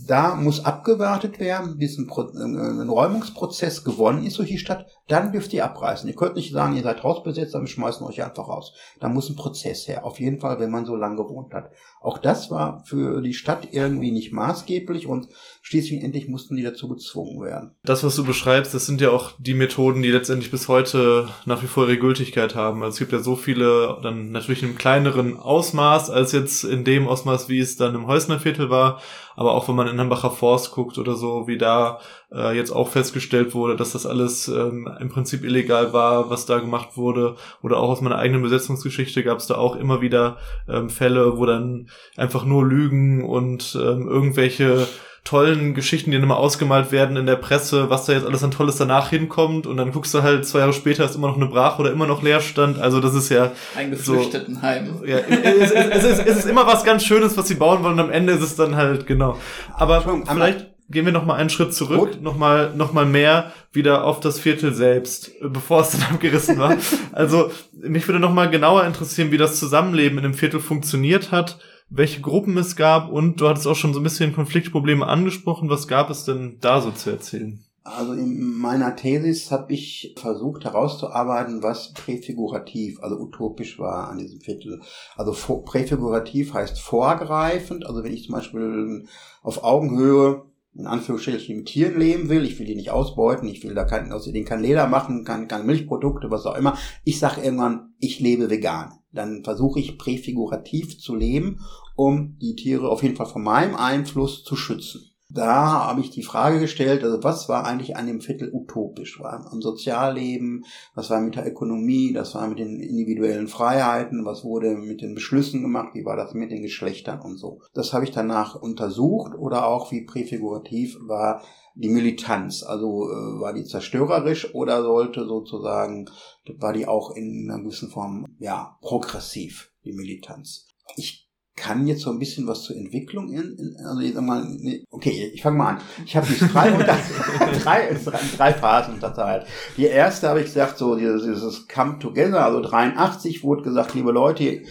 [0.06, 5.32] da muss abgewartet werden, bis ein, äh, ein Räumungsprozess gewonnen ist durch die Stadt, dann
[5.32, 6.10] dürft ihr abreißen.
[6.10, 8.74] Ihr könnt nicht sagen, ihr seid Hausbesetzer, wir schmeißen euch einfach raus.
[9.00, 10.06] Da muss ein Prozess her.
[10.06, 11.72] Auf jeden Fall, wenn man so lange gewohnt hat.
[12.02, 15.30] Auch das war für die Stadt irgendwie nicht maßgeblich und
[15.62, 17.76] schließlich endlich mussten die dazu gezwungen werden.
[17.84, 21.64] Das, was du beschreibst, das sind ja auch die Methoden, die letztendlich bis heute nach
[21.64, 22.84] wie vor ihre Gültigkeit haben.
[22.84, 26.84] Also es gibt ja so viele, dann natürlich in einem kleineren Ausmaß als jetzt in
[26.84, 29.02] dem Ausmaß, wie es dann im Häusner Viertel war,
[29.36, 32.00] aber auch wenn man in Hambacher Forst guckt oder so, wie da
[32.34, 36.60] äh, jetzt auch festgestellt wurde, dass das alles ähm, im Prinzip illegal war, was da
[36.60, 37.36] gemacht wurde.
[37.62, 40.38] Oder auch aus meiner eigenen Besetzungsgeschichte gab es da auch immer wieder
[40.68, 44.88] ähm, Fälle, wo dann einfach nur Lügen und ähm, irgendwelche
[45.24, 48.52] tollen Geschichten, die dann immer ausgemalt werden in der Presse, was da jetzt alles an
[48.52, 51.48] Tolles danach hinkommt und dann guckst du halt zwei Jahre später ist immer noch eine
[51.48, 52.80] Brach oder immer noch Leerstand.
[52.80, 55.00] Also das ist ja ein Geflüchtetenheim.
[55.00, 57.84] So, ja, es, es, es, ist, es ist immer was ganz Schönes, was sie bauen
[57.84, 59.38] wollen und am Ende ist es dann halt genau.
[59.74, 62.22] Aber vielleicht gehen wir noch mal einen Schritt zurück, Gut.
[62.22, 66.78] noch mal noch mal mehr wieder auf das Viertel selbst, bevor es dann abgerissen war.
[67.12, 71.60] also mich würde noch mal genauer interessieren, wie das Zusammenleben in dem Viertel funktioniert hat
[71.90, 75.70] welche Gruppen es gab und du hattest auch schon so ein bisschen Konfliktprobleme angesprochen.
[75.70, 77.64] Was gab es denn da so zu erzählen?
[77.84, 84.42] Also in meiner Thesis habe ich versucht herauszuarbeiten, was präfigurativ, also utopisch war an diesem
[84.42, 84.82] Viertel.
[85.16, 87.86] Also präfigurativ heißt vorgreifend.
[87.86, 89.06] Also wenn ich zum Beispiel
[89.42, 90.44] auf Augenhöhe
[90.78, 94.12] in Anführungsstrichen mit Tieren leben will, ich will die nicht ausbeuten, ich will da kein,
[94.12, 96.78] aus denen kein Leder machen, keine, keine Milchprodukte, was auch immer.
[97.04, 102.90] Ich sage irgendwann, ich lebe vegan dann versuche ich präfigurativ zu leben, um die Tiere
[102.90, 105.12] auf jeden Fall von meinem Einfluss zu schützen.
[105.30, 109.20] Da habe ich die Frage gestellt, also was war eigentlich an dem Viertel utopisch?
[109.20, 110.64] War am Sozialleben,
[110.96, 115.16] was war mit der Ökonomie, das war mit den individuellen Freiheiten, was wurde mit den
[115.16, 117.62] Beschlüssen gemacht, wie war das mit den Geschlechtern und so.
[117.74, 121.42] Das habe ich danach untersucht oder auch wie präfigurativ war
[121.76, 126.10] die Militanz, also äh, war die zerstörerisch oder sollte sozusagen,
[126.58, 130.68] war die auch in einer gewissen Form, ja, progressiv, die Militanz.
[130.96, 131.27] Ich
[131.58, 134.86] kann jetzt so ein bisschen was zur Entwicklung in, in also ich sag mal, nee,
[134.90, 135.82] okay, ich fange mal an.
[136.06, 136.98] Ich habe die drei, unter,
[137.64, 137.98] drei,
[138.38, 139.48] drei, Phasen unterteilt.
[139.76, 144.12] Die erste habe ich gesagt, so dieses, dieses Come Together, also 83 wurde gesagt, liebe
[144.12, 144.62] Leute,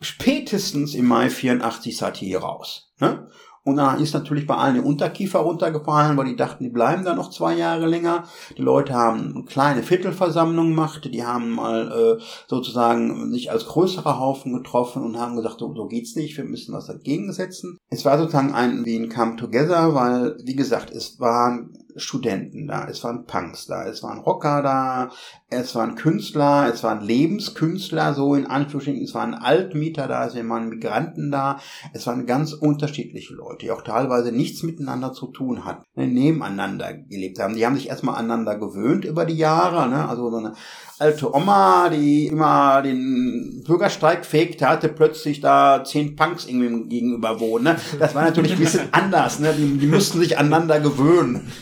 [0.00, 2.92] spätestens im Mai 84 seid ihr hier raus.
[2.98, 3.28] Ne?
[3.66, 7.16] Und dann ist natürlich bei allen der Unterkiefer runtergefallen, weil die dachten, die bleiben da
[7.16, 8.22] noch zwei Jahre länger.
[8.56, 14.20] Die Leute haben eine kleine Viertelversammlung gemacht, die haben mal äh, sozusagen sich als größerer
[14.20, 17.76] Haufen getroffen und haben gesagt, so, so geht's nicht, wir müssen was dagegen setzen.
[17.90, 22.88] Es war sozusagen ein wie ein Come Together, weil, wie gesagt, es waren Studenten da,
[22.88, 25.10] es waren Punks da, es waren Rocker da,
[25.48, 30.68] es waren Künstler, es waren Lebenskünstler, so in Anführungsstrichen, es waren Altmieter da, es waren
[30.68, 31.60] Migranten da,
[31.92, 36.94] es waren ganz unterschiedliche Leute, die auch teilweise nichts miteinander zu tun hatten, ne, nebeneinander
[36.94, 37.54] gelebt haben.
[37.54, 40.08] Die haben sich erstmal aneinander gewöhnt über die Jahre, ne?
[40.08, 40.54] also so eine
[40.98, 47.64] alte Oma, die immer den Bürgersteig fegte, hatte plötzlich da zehn Punks irgendwie gegenüber wohnen.
[47.64, 47.76] Ne?
[47.98, 49.38] Das war natürlich ein bisschen anders.
[49.38, 49.54] Ne?
[49.56, 51.52] Die, die mussten sich aneinander gewöhnen.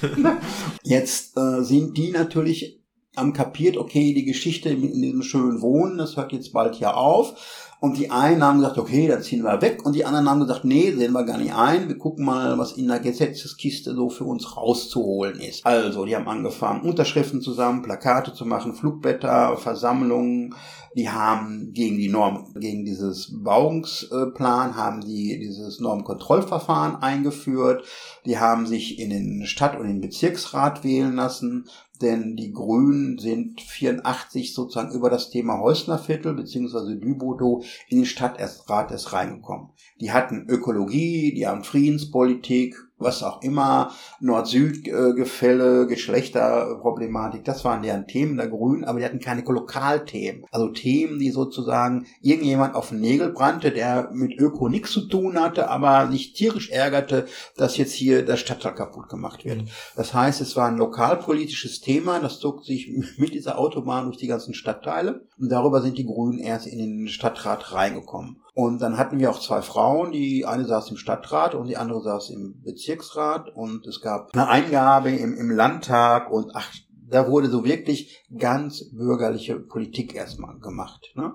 [0.82, 2.80] Jetzt äh, sind die natürlich
[3.16, 7.63] am kapiert, okay, die Geschichte in diesem schönen Wohnen, das hört jetzt bald hier auf.
[7.84, 9.84] Und die einen haben gesagt, okay, dann ziehen wir weg.
[9.84, 11.86] Und die anderen haben gesagt, nee, sehen wir gar nicht ein.
[11.86, 15.66] Wir gucken mal, was in der Gesetzeskiste so für uns rauszuholen ist.
[15.66, 20.54] Also, die haben angefangen, Unterschriften zusammen, Plakate zu machen, Flugblätter, Versammlungen.
[20.96, 27.84] Die haben gegen die Norm, gegen dieses Bauungsplan, haben die dieses Normkontrollverfahren eingeführt.
[28.24, 31.66] Die haben sich in den Stadt- und den Bezirksrat wählen lassen
[32.04, 36.92] denn die Grünen sind 84 sozusagen über das Thema Häusnerviertel bzw.
[36.92, 39.70] Lübodo in den Stadtrat erst reingekommen.
[40.00, 48.36] Die hatten Ökologie, die haben Friedenspolitik, was auch immer, Nord-Süd-Gefälle, Geschlechterproblematik, das waren deren Themen
[48.36, 50.44] der Grünen, aber die hatten keine Lokalthemen.
[50.50, 55.38] Also Themen, die sozusagen irgendjemand auf den Nägel brannte, der mit Öko nichts zu tun
[55.38, 59.62] hatte, aber sich tierisch ärgerte, dass jetzt hier der Stadtteil kaputt gemacht wird.
[59.62, 59.68] Mhm.
[59.94, 64.26] Das heißt, es war ein lokalpolitisches Thema, das zog sich mit dieser Autobahn durch die
[64.26, 68.43] ganzen Stadtteile und darüber sind die Grünen erst in den Stadtrat reingekommen.
[68.54, 72.02] Und dann hatten wir auch zwei Frauen, die eine saß im Stadtrat und die andere
[72.02, 76.72] saß im Bezirksrat und es gab eine Eingabe im, im Landtag und ach,
[77.10, 81.12] da wurde so wirklich ganz bürgerliche Politik erstmal gemacht.
[81.16, 81.32] Ne?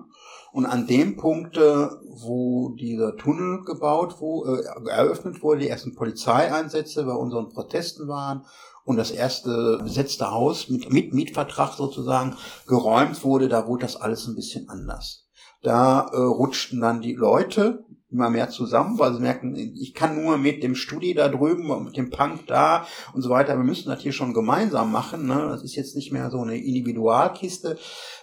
[0.52, 7.04] Und an dem Punkt, wo dieser Tunnel gebaut wurde, äh, eröffnet wurde, die ersten Polizeieinsätze
[7.04, 8.46] bei unseren Protesten waren
[8.84, 12.34] und das erste besetzte Haus mit, mit Mietvertrag sozusagen
[12.66, 15.29] geräumt wurde, da wurde das alles ein bisschen anders.
[15.62, 20.36] Da äh, rutschten dann die Leute immer mehr zusammen, weil sie merken, ich kann nur
[20.36, 23.56] mit dem Studi da drüben und mit dem Punk da und so weiter.
[23.56, 25.26] Wir müssen das hier schon gemeinsam machen.
[25.26, 25.46] Ne?
[25.48, 27.78] Das ist jetzt nicht mehr so eine Individualkiste.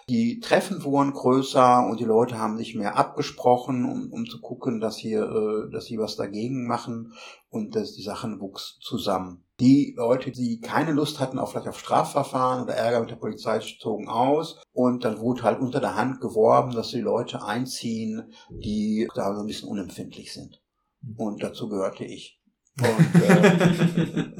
[0.10, 4.80] Die Treffen wurden größer und die Leute haben sich mehr abgesprochen, um, um zu gucken,
[4.80, 7.14] dass hier, äh, dass sie was dagegen machen
[7.50, 9.47] und dass die Sachen wuchs zusammen.
[9.60, 13.60] Die Leute, die keine Lust hatten auf vielleicht auf Strafverfahren oder Ärger mit der Polizei,
[13.60, 19.08] zogen aus und dann wurde halt unter der Hand geworben, dass die Leute einziehen, die
[19.16, 20.62] da so ein bisschen unempfindlich sind.
[21.18, 22.40] Und dazu gehörte ich.
[22.80, 24.32] Und, äh,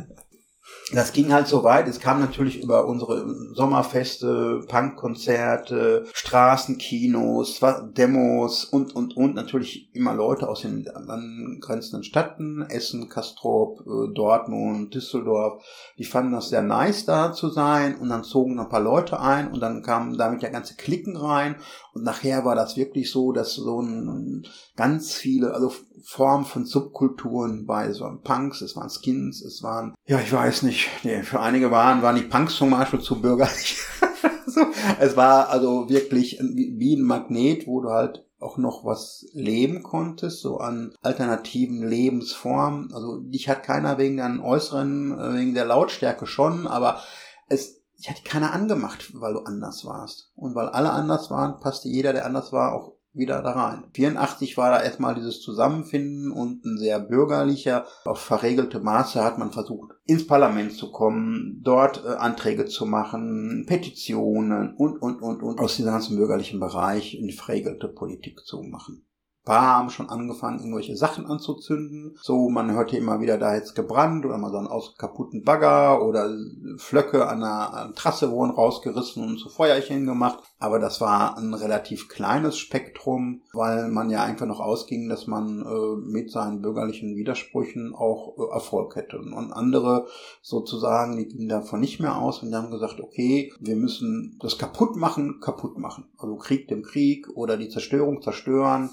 [0.94, 1.88] das ging halt so weit.
[1.88, 7.60] Es kam natürlich über unsere Sommerfeste, Punkkonzerte, Straßenkinos,
[7.98, 14.94] Demos und, und, und natürlich immer Leute aus den angrenzenden Städten, Essen, Kastrop, äh, Dortmund,
[14.94, 15.62] Düsseldorf.
[15.98, 19.52] Die fanden das sehr nice da zu sein und dann zogen ein paar Leute ein
[19.52, 21.58] und dann kamen damit ja ganze Klicken rein
[21.98, 24.46] und nachher war das wirklich so, dass so ein,
[24.76, 25.74] ganz viele, also
[26.04, 30.77] Formen von Subkulturen bei, waren Punks, es waren Skins, es waren, ja, ich weiß nicht,
[31.04, 33.80] nee, für einige waren, waren die Punks zum Beispiel zu bürgerlich.
[34.48, 34.62] so,
[35.00, 40.42] es war also wirklich wie ein Magnet, wo du halt auch noch was leben konntest,
[40.42, 42.94] so an alternativen Lebensformen.
[42.94, 47.02] Also dich hat keiner wegen deinen äußeren, äh, wegen der Lautstärke schon, aber
[47.50, 50.32] es ich hatte keiner angemacht, weil du anders warst.
[50.36, 53.84] Und weil alle anders waren, passte jeder, der anders war, auch wieder da rein.
[53.94, 59.52] 84 war da erstmal dieses Zusammenfinden und ein sehr bürgerlicher, auf verregelte Maße hat man
[59.52, 65.60] versucht, ins Parlament zu kommen, dort äh, Anträge zu machen, Petitionen und, und, und, und
[65.60, 69.07] aus diesem ganzen bürgerlichen Bereich in verregelte Politik zu machen
[69.48, 72.18] paar haben schon angefangen, irgendwelche Sachen anzuzünden.
[72.22, 76.04] So, man hörte immer wieder, da jetzt gebrannt oder mal so einen aus kaputten Bagger
[76.04, 76.30] oder
[76.78, 80.40] Flöcke an einer, an Trasse wurden rausgerissen und zu Feuerchen gemacht.
[80.60, 85.62] Aber das war ein relativ kleines Spektrum, weil man ja einfach noch ausging, dass man
[85.62, 89.18] äh, mit seinen bürgerlichen Widersprüchen auch äh, Erfolg hätte.
[89.18, 90.08] Und andere
[90.42, 94.58] sozusagen, die gingen davon nicht mehr aus und die haben gesagt, okay, wir müssen das
[94.58, 96.10] kaputt machen, kaputt machen.
[96.18, 98.90] Also Krieg dem Krieg oder die Zerstörung zerstören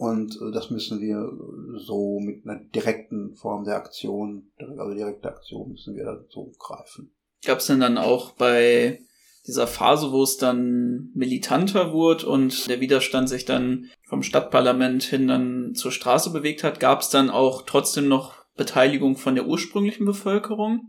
[0.00, 1.30] Und äh, das müssen wir
[1.76, 7.12] so mit einer direkten Form der Aktion, also direkte Aktion müssen wir da so greifen.
[7.44, 9.00] Gab es denn dann auch bei
[9.46, 15.28] dieser Phase, wo es dann militanter wurde und der Widerstand sich dann vom Stadtparlament hin
[15.28, 20.06] dann zur Straße bewegt hat, gab es dann auch trotzdem noch Beteiligung von der ursprünglichen
[20.06, 20.88] Bevölkerung?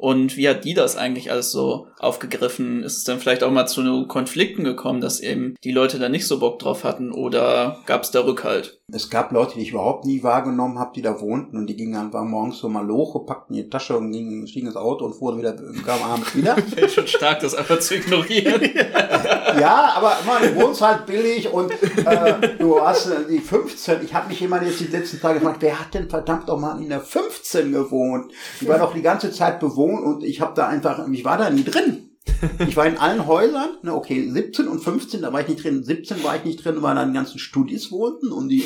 [0.00, 2.82] Und wie hat die das eigentlich alles so aufgegriffen?
[2.82, 6.26] Ist es dann vielleicht auch mal zu Konflikten gekommen, dass eben die Leute da nicht
[6.26, 8.80] so Bock drauf hatten oder gab es da Rückhalt?
[8.90, 11.96] Es gab Leute, die ich überhaupt nie wahrgenommen habe, die da wohnten und die gingen
[11.96, 15.38] einfach morgens so mal loche, packten ihre Tasche und gingen, stiegen ins Auto und fuhren
[15.38, 16.56] wieder, kamen abends wieder.
[16.88, 18.62] Schon stark, das einfach zu ignorieren.
[19.58, 24.04] ja, aber man, du wohnst halt billig und äh, du hast äh, die 15.
[24.04, 26.80] Ich habe mich immer jetzt die letzten Tage gefragt, wer hat denn verdammt doch mal
[26.80, 28.32] in der 15 gewohnt?
[28.60, 31.50] Die war doch die ganze Zeit bewohnt und ich habe da einfach, ich war da
[31.50, 32.10] nie drin.
[32.66, 35.82] Ich war in allen Häusern, ne, okay, 17 und 15, da war ich nicht drin.
[35.82, 38.64] 17 war ich nicht drin, weil da die ganzen Studis wohnten und die,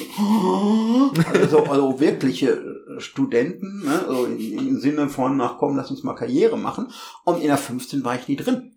[1.32, 2.62] also, also wirkliche
[2.98, 6.88] Studenten, ne, also im Sinne von, nach komm, lass uns mal Karriere machen.
[7.24, 8.73] Und in der 15 war ich nie drin.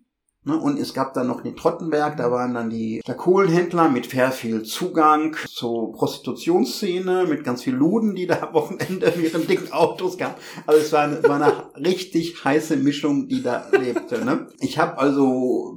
[0.48, 0.56] Ne?
[0.56, 4.62] Und es gab dann noch den Trottenberg, da waren dann die Kohlenhändler mit sehr viel
[4.62, 10.16] Zugang zur Prostitutionsszene, mit ganz viel Luden, die da am Wochenende mit ihren dicken Autos
[10.16, 10.40] gab.
[10.66, 14.24] Also es war eine, war eine richtig heiße Mischung, die da lebte.
[14.24, 14.48] Ne?
[14.60, 15.76] Ich habe also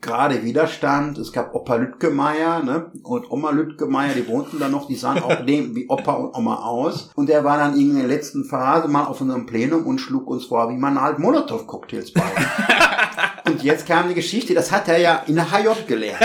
[0.00, 2.86] gerade Widerstand, es gab Opa Lütgemeier ne?
[3.02, 7.10] und Oma Lütgemeier, die wohnten da noch, die sahen auch wie Opa und Oma aus.
[7.14, 10.46] Und der war dann in der letzten Phase mal auf unserem Plenum und schlug uns
[10.46, 12.24] vor, wie man halt Molotow-Cocktails baut.
[13.46, 16.20] Und jetzt kam die Geschichte, das hat er ja in der HJ gelernt.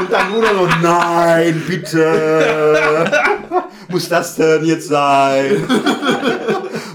[0.00, 3.10] Und dann nur noch, nein, bitte.
[3.88, 5.66] Muss das denn jetzt sein?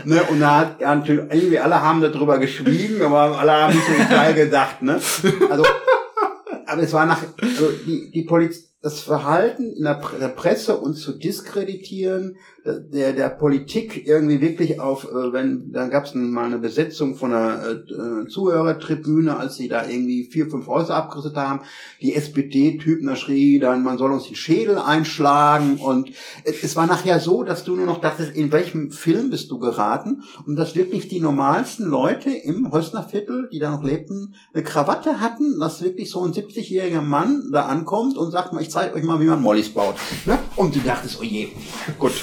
[0.05, 4.33] Ne, und da hat irgendwie alle haben darüber geschwiegen, aber alle haben nicht so Detail
[4.45, 4.99] gedacht, ne?
[5.49, 5.65] Also,
[6.65, 11.13] aber es war nach, also die, die Polizei, das Verhalten in der, Presse uns zu
[11.13, 17.15] diskreditieren, der, der Politik irgendwie wirklich auf, äh, wenn, dann gab es mal eine Besetzung
[17.15, 21.61] von einer äh, Zuhörertribüne, als sie da irgendwie vier, fünf Häuser abgerissen haben.
[22.01, 26.11] Die SPD-Typen, da schrie dann, man soll uns den Schädel einschlagen und
[26.43, 30.23] es, war nachher so, dass du nur noch dachtest, in welchem Film bist du geraten
[30.47, 35.19] und dass wirklich die normalsten Leute im Hösner Viertel, die da noch lebten, eine Krawatte
[35.19, 39.19] hatten, dass wirklich so ein 70-jähriger Mann da ankommt und sagt ich zeige euch mal,
[39.19, 39.95] wie man Mollys baut.
[40.25, 40.39] Ne?
[40.55, 41.49] Und du dachtest, oh je,
[41.99, 42.13] gut.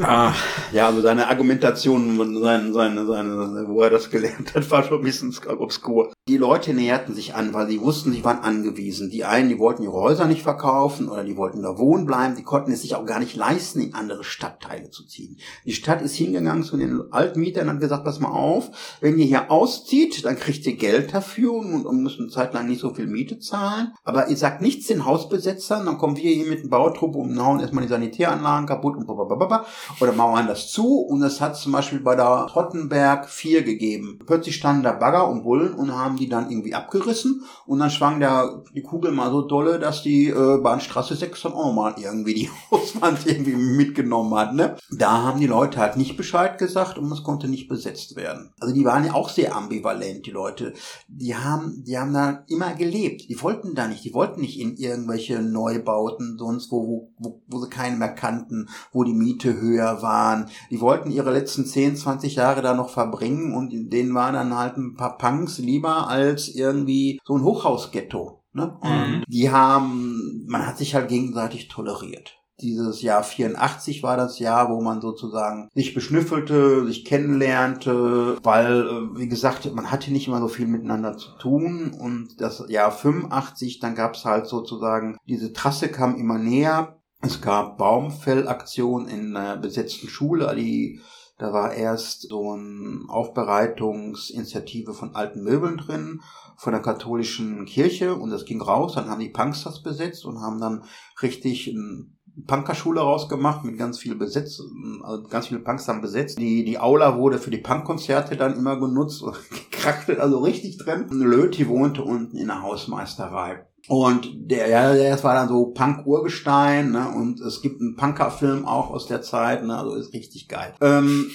[0.00, 0.34] Ah,
[0.72, 5.04] ja, also seine Argumentation, seine, seine, seine, wo er das gelernt hat, war schon ein
[5.04, 6.12] bisschen obskur.
[6.28, 9.08] Die Leute näherten sich an, weil sie wussten, sie waren angewiesen.
[9.08, 12.36] Die einen, die wollten ihre Häuser nicht verkaufen oder die wollten da wohnen bleiben.
[12.36, 15.38] Die konnten es sich auch gar nicht leisten, in andere Stadtteile zu ziehen.
[15.64, 19.24] Die Stadt ist hingegangen zu den Altmietern und hat gesagt, pass mal auf, wenn ihr
[19.24, 22.92] hier auszieht, dann kriegt ihr Geld dafür und, und müsst eine Zeit lang nicht so
[22.92, 23.94] viel Miete zahlen.
[24.04, 27.60] Aber ihr sagt nichts den Hausbesetzern, dann kommen wir hier mit dem Bautrupp und hauen
[27.60, 29.64] erstmal die Sanitäranlagen kaputt und blablabla
[29.98, 30.98] oder mauern das zu.
[30.98, 34.18] Und es hat zum Beispiel bei der Trottenberg 4 gegeben.
[34.26, 37.42] Plötzlich standen da Bagger und Bullen und haben die dann irgendwie abgerissen.
[37.66, 41.52] Und dann schwang der, die Kugel mal so dolle, dass die äh, Bahnstraße 6 dann
[41.52, 44.54] auch mal irgendwie die Hauswand irgendwie mitgenommen hat.
[44.54, 44.76] Ne?
[44.90, 48.52] Da haben die Leute halt nicht Bescheid gesagt und es konnte nicht besetzt werden.
[48.60, 50.72] Also die waren ja auch sehr ambivalent, die Leute.
[51.08, 53.28] Die haben, die haben da immer gelebt.
[53.28, 57.68] Die wollten da nicht, die wollten nicht in irgendwelche Neubauten, sonst wo, wo, wo sie
[57.68, 60.48] keinen mehr kannten, wo die Miete höher waren.
[60.70, 64.76] Die wollten ihre letzten 10, 20 Jahre da noch verbringen und denen waren dann halt
[64.76, 68.42] ein paar Punks lieber als irgendwie so ein Hochhausghetto.
[68.52, 68.76] Ne?
[68.80, 69.24] Und mhm.
[69.28, 72.34] die haben, man hat sich halt gegenseitig toleriert.
[72.60, 79.18] Dieses Jahr 84 war das Jahr, wo man sozusagen sich beschnüffelte, sich kennenlernte, weil, äh,
[79.18, 81.94] wie gesagt, man hatte nicht immer so viel miteinander zu tun.
[81.96, 87.40] Und das Jahr 85, dann gab es halt sozusagen, diese Trasse kam immer näher es
[87.40, 91.00] gab Baumfellaktionen in einer besetzten Schule, die
[91.38, 96.20] da war erst so eine Aufbereitungsinitiative von alten Möbeln drin,
[96.56, 98.94] von der katholischen Kirche und das ging raus.
[98.96, 100.82] Dann haben die Punks das besetzt und haben dann
[101.22, 102.06] richtig eine
[102.46, 104.60] Punkerschule rausgemacht mit ganz viel Besetz,
[105.02, 106.38] also ganz viele Punks haben besetzt.
[106.38, 109.24] Die, die Aula wurde für die Punkkonzerte dann immer genutzt,
[109.70, 111.06] gekrackelt, also richtig drin.
[111.10, 113.67] Löti wohnte unten in der Hausmeisterei.
[113.88, 117.08] Und der, ja, das war dann so Punk-Urgestein, ne?
[117.08, 119.76] Und es gibt einen Punker-Film auch aus der Zeit, ne?
[119.76, 120.74] Also ist richtig geil.
[120.80, 121.30] Ähm,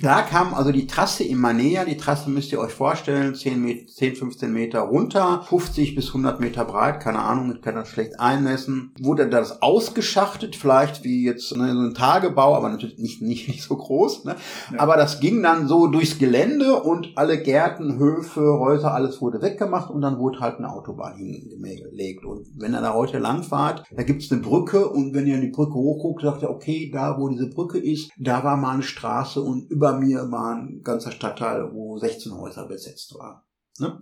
[0.00, 1.84] Da kam also die Trasse immer näher.
[1.84, 6.40] Die Trasse müsst ihr euch vorstellen, 10, Meter, 10 15 Meter runter, 50 bis 100
[6.40, 8.92] Meter breit, keine Ahnung, ich kann das schlecht einmessen.
[9.00, 13.62] Wurde das ausgeschachtet, vielleicht wie jetzt ne, so ein Tagebau, aber natürlich nicht, nicht, nicht
[13.62, 14.24] so groß.
[14.24, 14.36] Ne?
[14.72, 14.80] Ja.
[14.80, 19.90] Aber das ging dann so durchs Gelände und alle Gärten, Höfe, Häuser, alles wurde weggemacht
[19.90, 22.24] und dann wurde halt eine Autobahn hingelegt.
[22.24, 25.74] Und wenn ihr da heute langfahrt, da gibt's eine Brücke und wenn ihr die Brücke
[25.74, 29.51] hochguckt, sagt ihr, okay, da wo diese Brücke ist, da war mal eine Straße und
[29.52, 33.42] über mir war ein ganzer Stadtteil, wo 16 Häuser besetzt waren.
[33.78, 34.00] Ne?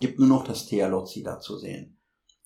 [0.00, 1.93] Gibt nur noch das Thealozzi da zu sehen.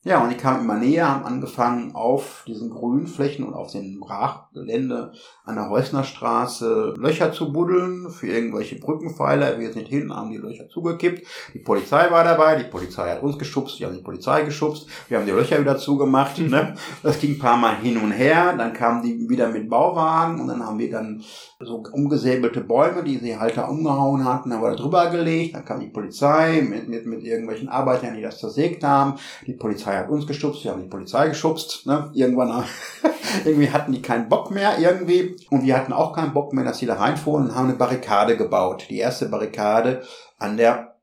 [0.09, 5.13] Ja, und die kamen immer näher, haben angefangen auf diesen Grünflächen und auf dem Brachgelände
[5.45, 9.59] an der Heusner Straße Löcher zu buddeln für irgendwelche Brückenpfeiler.
[9.59, 11.27] Wir sind hin, haben die Löcher zugekippt.
[11.53, 15.19] Die Polizei war dabei, die Polizei hat uns geschubst, wir haben die Polizei geschubst, wir
[15.19, 16.39] haben die Löcher wieder zugemacht.
[16.49, 16.75] Ne?
[17.03, 20.49] Das ging ein paar Mal hin und her, dann kamen die wieder mit Bauwagen und
[20.49, 21.23] dann haben wir dann
[21.61, 25.57] so umgesäbelte Bäume, die sie halt da umgehauen hatten, haben wir da drüber gelegt.
[25.57, 29.19] Dann kam die Polizei mit, mit, mit irgendwelchen Arbeitern, die das zersägt haben.
[29.47, 31.87] Die Polizei hat uns geschubst, wir haben die Polizei geschubst.
[31.87, 32.11] Ne?
[32.15, 32.65] Irgendwann
[33.45, 35.37] irgendwie hatten die keinen Bock mehr irgendwie.
[35.51, 38.37] Und wir hatten auch keinen Bock mehr, dass sie da reinfuhren und haben eine Barrikade
[38.37, 38.87] gebaut.
[38.91, 40.03] Die erste Barrikade
[40.39, 40.99] an der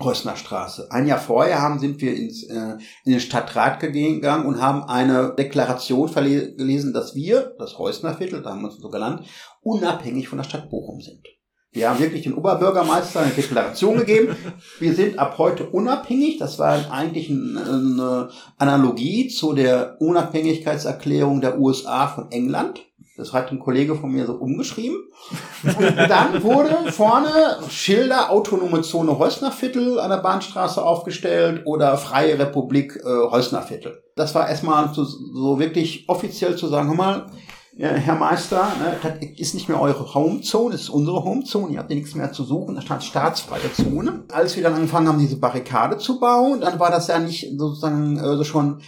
[0.00, 0.90] Rössner Straße.
[0.90, 5.34] Ein Jahr vorher haben, sind wir ins, äh, in den Stadtrat gegangen und haben eine
[5.36, 9.26] Deklaration gelesen, dass wir, das Reusner Viertel, da haben wir uns so genannt,
[9.60, 11.26] unabhängig von der Stadt Bochum sind.
[11.74, 14.36] Wir haben wirklich den Oberbürgermeister eine Deklaration gegeben.
[14.78, 16.36] Wir sind ab heute unabhängig.
[16.36, 22.82] Das war eigentlich eine Analogie zu der Unabhängigkeitserklärung der USA von England.
[23.16, 24.96] Das hat ein Kollege von mir so umgeschrieben.
[25.64, 32.96] Und dann wurde vorne Schilder Autonome Zone Heusnerviertel an der Bahnstraße aufgestellt oder Freie Republik
[32.96, 33.90] äh.
[34.16, 37.26] Das war erstmal so, so wirklich offiziell zu sagen, hör mal,
[37.76, 41.88] Herr Meister, ne, das ist nicht mehr eure Homezone, das ist unsere Homezone, ihr habt
[41.88, 44.24] hier nichts mehr zu suchen, da stand staatsfreie Zone.
[44.30, 48.18] Als wir dann angefangen haben, diese Barrikade zu bauen, dann war das ja nicht sozusagen
[48.18, 48.82] äh, schon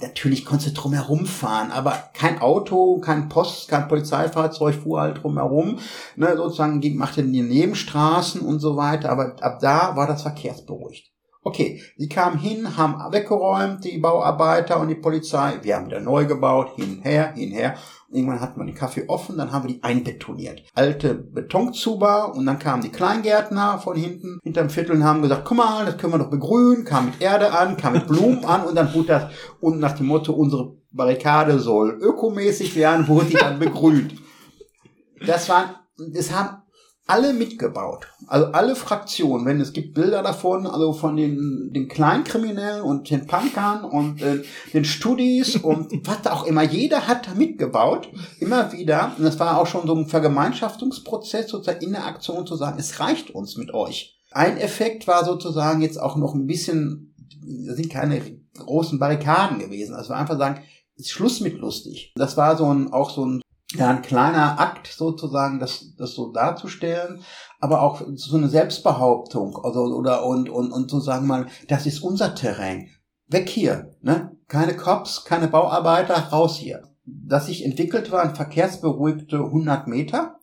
[0.00, 5.78] natürlich konntest du drumherum fahren, aber kein Auto, kein Post, kein Polizeifahrzeug fuhr halt drumherum,
[6.16, 11.10] ne, sozusagen machte die Nebenstraßen und so weiter, aber ab da war das verkehrsberuhigt.
[11.46, 16.24] Okay, sie kamen hin, haben weggeräumt, die Bauarbeiter und die Polizei, wir haben wieder neu
[16.24, 17.74] gebaut, hinher, hinher
[18.14, 20.62] Irgendwann hatten wir den Kaffee offen, dann haben wir die einbetoniert.
[20.74, 25.56] Alte Betonzuber und dann kamen die Kleingärtner von hinten hinterm Viertel und haben gesagt, guck
[25.56, 28.76] mal, das können wir doch begrünen, kam mit Erde an, kam mit Blumen an und
[28.76, 33.58] dann wurde das, und nach dem Motto, unsere Barrikade soll ökomäßig werden, wurde die dann
[33.58, 34.14] begrünt.
[35.26, 35.70] Das waren,
[36.12, 36.63] das haben
[37.06, 38.06] alle mitgebaut.
[38.26, 43.26] Also alle Fraktionen, wenn es gibt Bilder davon, also von den, den Kleinkriminellen und den
[43.26, 44.42] Punkern und äh,
[44.72, 46.62] den Studis und was auch immer.
[46.62, 48.08] Jeder hat mitgebaut,
[48.40, 49.12] immer wieder.
[49.18, 53.00] Und das war auch schon so ein Vergemeinschaftungsprozess, sozusagen in der Aktion zu sagen, es
[53.00, 54.18] reicht uns mit euch.
[54.30, 57.14] Ein Effekt war sozusagen jetzt auch noch ein bisschen,
[57.66, 58.20] das sind keine
[58.58, 59.94] großen Barrikaden gewesen.
[59.94, 60.62] Also einfach sagen,
[60.96, 62.12] ist Schluss mit lustig.
[62.16, 63.43] Das war so ein, auch so ein
[63.74, 67.22] ja, ein kleiner Akt sozusagen, das, das so darzustellen,
[67.60, 72.00] aber auch so eine Selbstbehauptung, also, oder, und, und, und so sagen mal, das ist
[72.00, 72.88] unser Terrain.
[73.26, 74.36] Weg hier, ne?
[74.48, 76.82] Keine Cops, keine Bauarbeiter, raus hier.
[77.04, 80.38] Das sich entwickelt waren verkehrsberuhigte 100 Meter,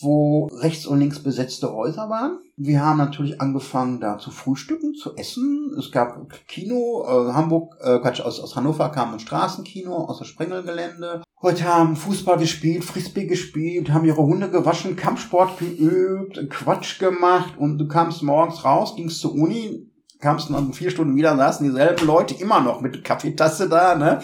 [0.00, 2.38] wo rechts und links besetzte Häuser waren.
[2.56, 5.74] Wir haben natürlich angefangen, da zu frühstücken, zu essen.
[5.78, 10.26] Es gab Kino, äh, Hamburg, äh, Quatsch, aus, aus Hannover kam ein Straßenkino aus dem
[10.26, 11.22] Sprengelgelände.
[11.40, 17.78] Heute haben Fußball gespielt, Frisbee gespielt, haben ihre Hunde gewaschen, Kampfsport geübt, Quatsch gemacht und
[17.78, 19.87] du kamst morgens raus, gingst zur Uni,
[20.20, 24.20] kamst nach vier Stunden wieder, saßen dieselben Leute immer noch mit Kaffeetasse da, ne?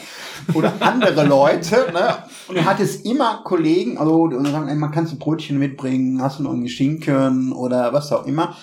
[0.55, 2.17] Oder andere Leute, ne?
[2.49, 6.39] Und du hattest immer Kollegen, also und sagen, ey, man kannst ein Brötchen mitbringen, hast
[6.39, 8.57] du noch irgendwie Schinken oder was auch immer.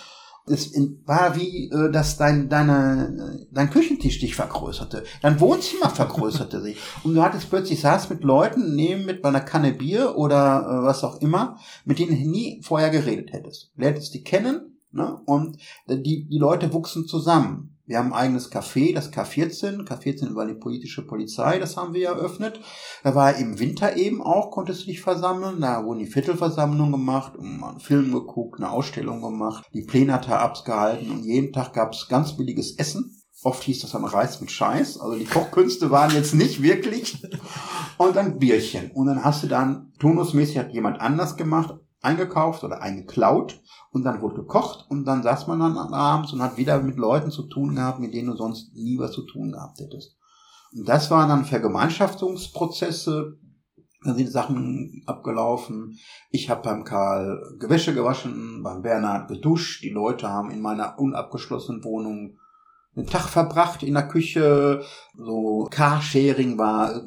[0.48, 0.74] Es
[1.06, 5.04] war wie, äh, dass dein, deine, dein Küchentisch dich vergrößerte.
[5.22, 6.78] Dein Wohnzimmer vergrößerte sich.
[7.04, 11.04] Und du hattest plötzlich, saß mit Leuten neben mit einer Kanne Bier oder äh, was
[11.04, 13.72] auch immer, mit denen du nie vorher geredet hättest.
[13.76, 15.22] Du lernst die kennen, Ne?
[15.26, 17.72] Und die, die Leute wuchsen zusammen.
[17.92, 19.86] Wir haben ein eigenes Café, das K14.
[19.86, 22.62] K14 war die politische Polizei, das haben wir eröffnet.
[23.04, 25.60] Da war im Winter eben auch, konntest du dich versammeln.
[25.60, 30.30] Da wurden die Viertelversammlungen gemacht, und einen Film geguckt, eine Ausstellung gemacht, die Pläne hat
[30.30, 33.18] abgehalten und jeden Tag gab es ganz billiges Essen.
[33.44, 35.00] Oft hieß das dann Reis mit Scheiß.
[35.00, 37.22] Also die Kochkünste waren jetzt nicht wirklich.
[37.98, 38.92] Und dann Bierchen.
[38.92, 43.62] Und dann hast du dann, turnusmäßig hat jemand anders gemacht, eingekauft oder eingeklaut
[43.92, 47.30] und dann wurde gekocht und dann saß man dann abends und hat wieder mit Leuten
[47.30, 50.18] zu tun gehabt, mit denen du sonst nie was zu tun gehabt hättest.
[50.74, 53.38] Und das waren dann Vergemeinschaftungsprozesse,
[54.04, 55.98] Dann sind Sachen abgelaufen.
[56.32, 59.84] Ich habe beim Karl Gewäsche gewaschen, beim Bernhard geduscht.
[59.84, 62.38] Die Leute haben in meiner unabgeschlossenen Wohnung
[62.96, 64.84] einen Tag verbracht in der Küche.
[65.16, 67.02] So Carsharing war war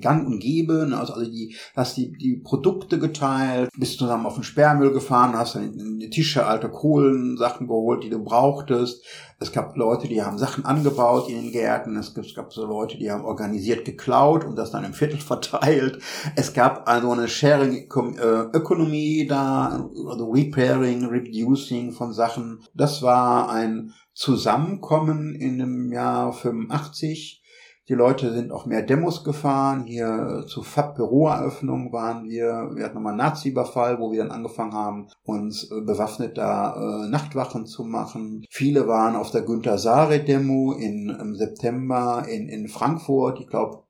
[0.00, 0.98] gang und gäbe, ne?
[0.98, 5.54] also, also die, hast die, die Produkte geteilt, bist zusammen auf den Sperrmüll gefahren, hast
[5.54, 9.04] dann in die Tische alte Kohlen, Sachen geholt, die du brauchtest.
[9.40, 11.96] Es gab Leute, die haben Sachen angebaut in den Gärten.
[11.96, 15.18] Es gab, es gab so Leute, die haben organisiert geklaut und das dann im Viertel
[15.18, 15.98] verteilt.
[16.36, 22.60] Es gab also eine Sharing-Ökonomie da, also Repairing, Reducing von Sachen.
[22.74, 27.41] Das war ein Zusammenkommen in dem Jahr 85
[27.88, 29.84] die Leute sind auch mehr Demos gefahren.
[29.84, 32.70] Hier zu FAB Büroeröffnung waren wir.
[32.74, 37.08] Wir hatten nochmal einen Nazi-Überfall, wo wir dann angefangen haben, uns äh, bewaffnet da äh,
[37.08, 38.44] Nachtwachen zu machen.
[38.50, 43.40] Viele waren auf der Günter Sare Demo in, im September in, in Frankfurt.
[43.40, 43.82] Ich glaube,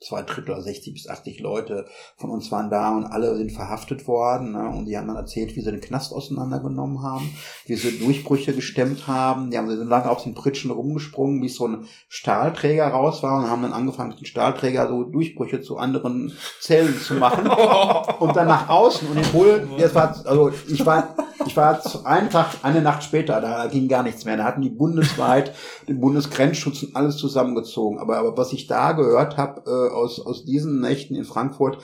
[0.00, 1.86] zwei Drittel, 60 bis 80 Leute
[2.16, 4.52] von uns waren da und alle sind verhaftet worden.
[4.52, 4.68] Ne?
[4.68, 7.30] Und die haben dann erzählt, wie sie den Knast auseinandergenommen haben,
[7.66, 9.50] wie sie Durchbrüche gestemmt haben.
[9.50, 13.50] Die haben so lange auf den Pritschen rumgesprungen, bis so ein Stahlträger raus war und
[13.50, 17.46] haben dann angefangen, mit dem Stahlträger so Durchbrüche zu anderen Zellen zu machen.
[18.20, 21.14] und dann nach außen und den Bull, das war, also ich war,
[21.46, 24.36] ich war einen Tag, eine Nacht später, da ging gar nichts mehr.
[24.36, 25.54] Da hatten die bundesweit
[25.88, 27.98] den Bundesgrenzschutz und alles zusammengezogen.
[27.98, 31.78] Aber, aber was ich da gehört habe, äh, aus, aus diesen Nächten in Frankfurt,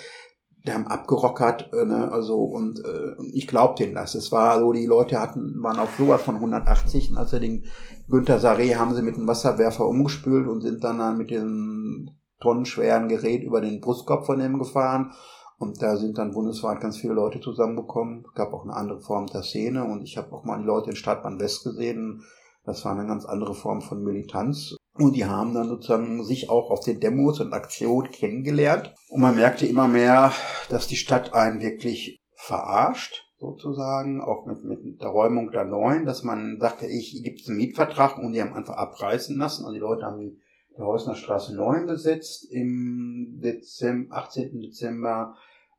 [0.66, 4.14] die haben abgerockert, äh, ne, also und äh, ich glaubte denen das.
[4.14, 7.64] Es war so, die Leute hatten, waren auf sowas von 180 und als sie den
[8.08, 13.08] Günther Saré haben sie mit einem Wasserwerfer umgespült und sind dann, dann mit dem tonnenschweren
[13.08, 15.12] Gerät über den Brustkopf von dem gefahren.
[15.58, 18.24] Und da sind dann bundesweit ganz viele Leute zusammengekommen.
[18.28, 20.90] Es gab auch eine andere Form der Szene und ich habe auch mal die Leute
[20.90, 22.22] in Stadtbahn West gesehen.
[22.64, 24.76] Das war eine ganz andere Form von Militanz.
[24.98, 28.94] Und die haben dann sozusagen sich auch auf den Demos und Aktionen kennengelernt.
[29.08, 30.32] Und man merkte immer mehr,
[30.68, 36.22] dass die Stadt einen wirklich verarscht, sozusagen, auch mit, mit der Räumung der Neuen, dass
[36.22, 39.64] man sagte, ich gibt einen Mietvertrag und die haben einfach abreißen lassen.
[39.64, 40.40] Also die Leute haben die,
[40.76, 44.60] die Häusner Straße 9 besetzt im Dezember, 18.
[44.60, 45.34] Dezember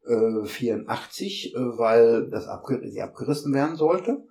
[0.08, 4.24] äh, 84, äh, weil das abger sie abgerissen werden sollte.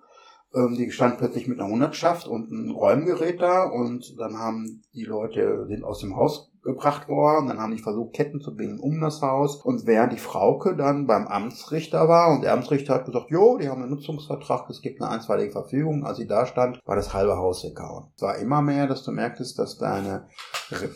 [0.55, 5.03] Ähm, die stand plötzlich mit einer Hundertschaft und einem Räumgerät da und dann haben die
[5.03, 8.99] Leute sind aus dem Haus gebracht worden, dann haben die versucht, Ketten zu binden um
[8.99, 13.29] das Haus und während die Frauke dann beim Amtsrichter war und der Amtsrichter hat gesagt,
[13.29, 16.97] jo, die haben einen Nutzungsvertrag, es gibt eine einstweilige Verfügung, als sie da stand, war
[16.97, 18.07] das halbe Haus weggehauen.
[18.15, 20.27] Es war immer mehr, dass du merktest, dass deine,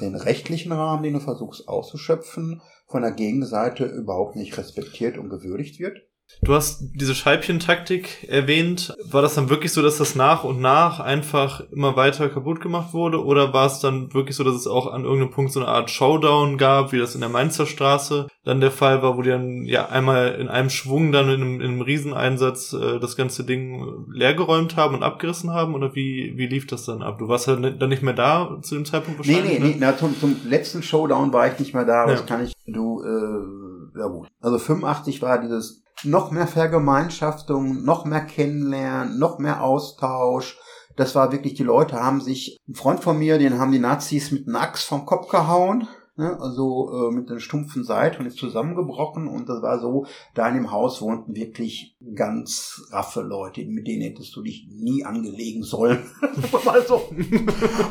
[0.01, 2.61] den rechtlichen Rahmen, den du versuchst auszuschöpfen,
[2.92, 5.98] von der Gegenseite überhaupt nicht respektiert und gewürdigt wird.
[6.44, 8.96] Du hast diese Scheibchentaktik erwähnt.
[9.04, 12.94] War das dann wirklich so, dass das nach und nach einfach immer weiter kaputt gemacht
[12.94, 13.24] wurde?
[13.24, 15.92] Oder war es dann wirklich so, dass es auch an irgendeinem Punkt so eine Art
[15.92, 19.66] Showdown gab, wie das in der Mainzer Straße dann der Fall war, wo die dann
[19.66, 24.08] ja einmal in einem Schwung dann in einem, in einem Rieseneinsatz äh, das ganze Ding
[24.12, 25.76] leergeräumt haben und abgerissen haben?
[25.76, 27.20] Oder wie, wie lief das dann ab?
[27.20, 29.44] Du warst ja dann nicht mehr da zu dem Zeitpunkt wahrscheinlich?
[29.44, 29.70] Nee, nee, ne?
[29.74, 29.78] nee.
[29.80, 32.06] Na, zum, zum letzten Showdown war ich nicht mehr da.
[32.06, 32.14] Ja.
[32.14, 34.28] Das kann ich, du, äh, ja gut.
[34.41, 40.57] Also 85 war dieses noch mehr Vergemeinschaftung, noch mehr Kennenlernen, noch mehr Austausch.
[40.95, 44.32] Das war wirklich, die Leute haben sich, ein Freund von mir, den haben die Nazis
[44.32, 48.38] mit einer Axt vom Kopf gehauen, ne, also äh, mit einer stumpfen Seite und ist
[48.38, 53.88] zusammengebrochen und das war so, da in dem Haus wohnten wirklich ganz raffe Leute, mit
[53.88, 56.03] denen hättest du dich nie angelegen sollen.
[56.65, 57.09] also,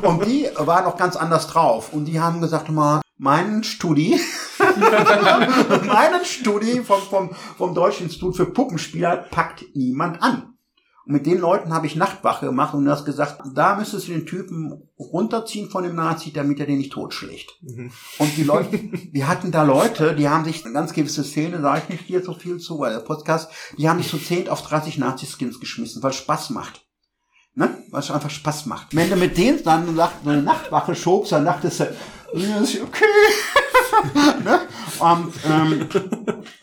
[0.02, 4.18] und die waren auch ganz anders drauf und die haben gesagt mal, meinen Studi,
[5.86, 10.54] meinen Studi vom, vom, vom Deutschen Institut für Puppenspieler packt niemand an.
[11.06, 14.12] Und mit den Leuten habe ich Nachtwache gemacht und du hast gesagt, da müsstest du
[14.12, 17.56] den Typen runterziehen von dem Nazi, damit er den nicht totschlägt.
[17.62, 17.90] Mhm.
[18.18, 18.78] Und die Leute,
[19.12, 22.22] wir hatten da Leute, die haben sich, eine ganz gewisse Szene, sage ich nicht hier
[22.22, 26.02] so viel zu, weil der Podcast, die haben sich so 10 auf 30 Nazi-Skins geschmissen,
[26.02, 26.86] weil es Spaß macht.
[27.54, 27.76] Ne?
[27.90, 28.94] Weil es einfach Spaß macht.
[28.94, 31.84] Wenn du mit denen dann sagt, eine Nachtwache schobst, dann dachtest du,
[32.34, 33.04] okay.
[34.44, 34.60] Ne?
[35.00, 35.88] Und ähm,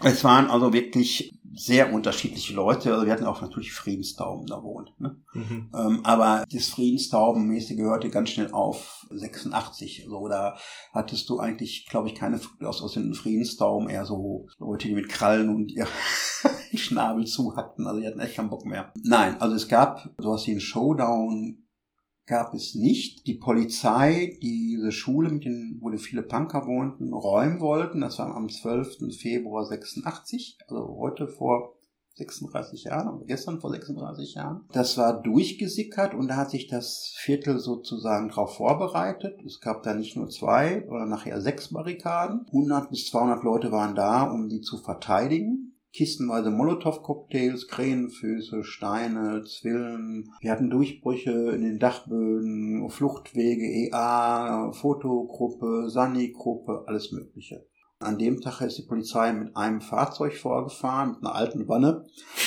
[0.04, 2.94] es waren also wirklich sehr unterschiedliche Leute.
[2.94, 4.94] Also wir hatten auch natürlich Friedenstauben da wohnt.
[5.00, 5.18] Ne?
[5.34, 5.72] Mhm.
[5.76, 10.06] Ähm, aber das Friedenstaubenmäßige gehörte ganz schnell auf 86.
[10.08, 10.56] So, da
[10.94, 15.10] hattest du eigentlich, glaube ich, keine aus, aus den Friedenstauben, eher so Leute, die mit
[15.10, 15.88] Krallen und ihr
[16.76, 17.88] Schnabel zuhackten.
[17.88, 18.94] Also die hatten echt keinen Bock mehr.
[19.02, 21.67] Nein, also es gab sowas wie einen Showdown
[22.28, 23.26] gab es nicht.
[23.26, 28.02] Die Polizei, die diese Schule, mit den, wo viele Punker wohnten, räumen wollten.
[28.02, 29.16] Das war am 12.
[29.20, 31.74] Februar 86, also heute vor
[32.16, 34.66] 36 Jahren, gestern vor 36 Jahren.
[34.72, 39.40] Das war durchgesickert und da hat sich das Viertel sozusagen darauf vorbereitet.
[39.46, 42.46] Es gab da nicht nur zwei oder nachher sechs Barrikaden.
[42.48, 45.67] 100 bis 200 Leute waren da, um die zu verteidigen
[45.98, 50.32] kistenweise Molotow-Cocktails, Krähenfüße, Steine, Zwillen.
[50.42, 57.66] Wir hatten Durchbrüche in den Dachböden, Fluchtwege, EA, Fotogruppe, Sani-Gruppe, alles Mögliche.
[58.00, 62.06] An dem Tag ist die Polizei mit einem Fahrzeug vorgefahren, mit einer alten Wanne.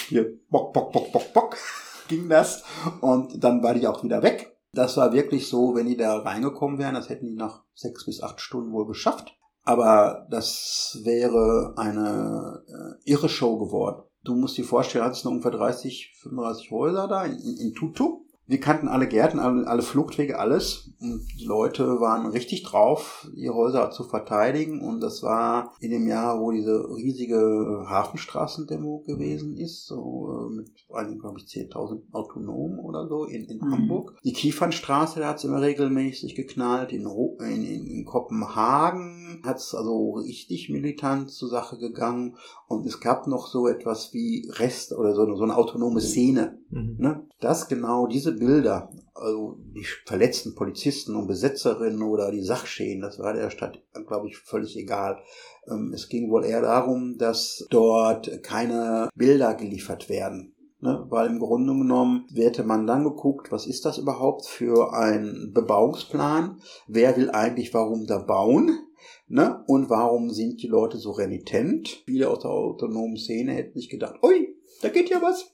[0.09, 1.57] Hier, bock, bock, bock, bock, bock,
[2.09, 2.63] ging das.
[3.01, 4.57] Und dann war die auch wieder weg.
[4.73, 8.23] Das war wirklich so, wenn die da reingekommen wären, das hätten die nach sechs bis
[8.23, 9.37] acht Stunden wohl geschafft.
[9.63, 14.03] Aber das wäre eine äh, irre Show geworden.
[14.23, 18.25] Du musst dir vorstellen, hattest noch ungefähr 30, 35 Häuser da in, in Tutu.
[18.51, 20.91] Wir kannten alle Gärten, alle, alle Fluchtwege, alles.
[21.01, 24.81] Und die Leute waren richtig drauf, ihre Häuser zu verteidigen.
[24.81, 30.69] Und das war in dem Jahr, wo diese riesige Hafenstraßendemo gewesen ist, so äh, mit
[30.93, 33.71] einigen, glaube ich, 10.000 Autonomen oder so in, in mhm.
[33.71, 34.19] Hamburg.
[34.25, 36.91] Die Kiefernstraße, da hat es immer regelmäßig geknallt.
[36.91, 37.07] In,
[37.39, 42.37] in, in Kopenhagen hat es also richtig militant zur Sache gegangen.
[42.67, 46.60] Und es gab noch so etwas wie Rest oder so, so eine autonome Szene.
[46.71, 46.97] Mhm.
[46.99, 47.27] Ne?
[47.41, 53.33] Das genau, diese Bilder, also die verletzten Polizisten und Besetzerinnen oder die Sachschäden, das war
[53.33, 55.19] der Stadt, glaube ich, völlig egal.
[55.69, 60.55] Ähm, es ging wohl eher darum, dass dort keine Bilder geliefert werden.
[60.83, 65.51] Ne, weil im Grunde genommen hätte man dann geguckt, was ist das überhaupt für ein
[65.53, 66.59] Bebauungsplan?
[66.89, 68.79] Wer will eigentlich warum da bauen?
[69.29, 69.63] Ne?
[69.67, 72.03] Und warum sind die Leute so renitent?
[72.07, 75.53] Viele aus der autonomen Szene hätten sich gedacht, ui, da geht ja was.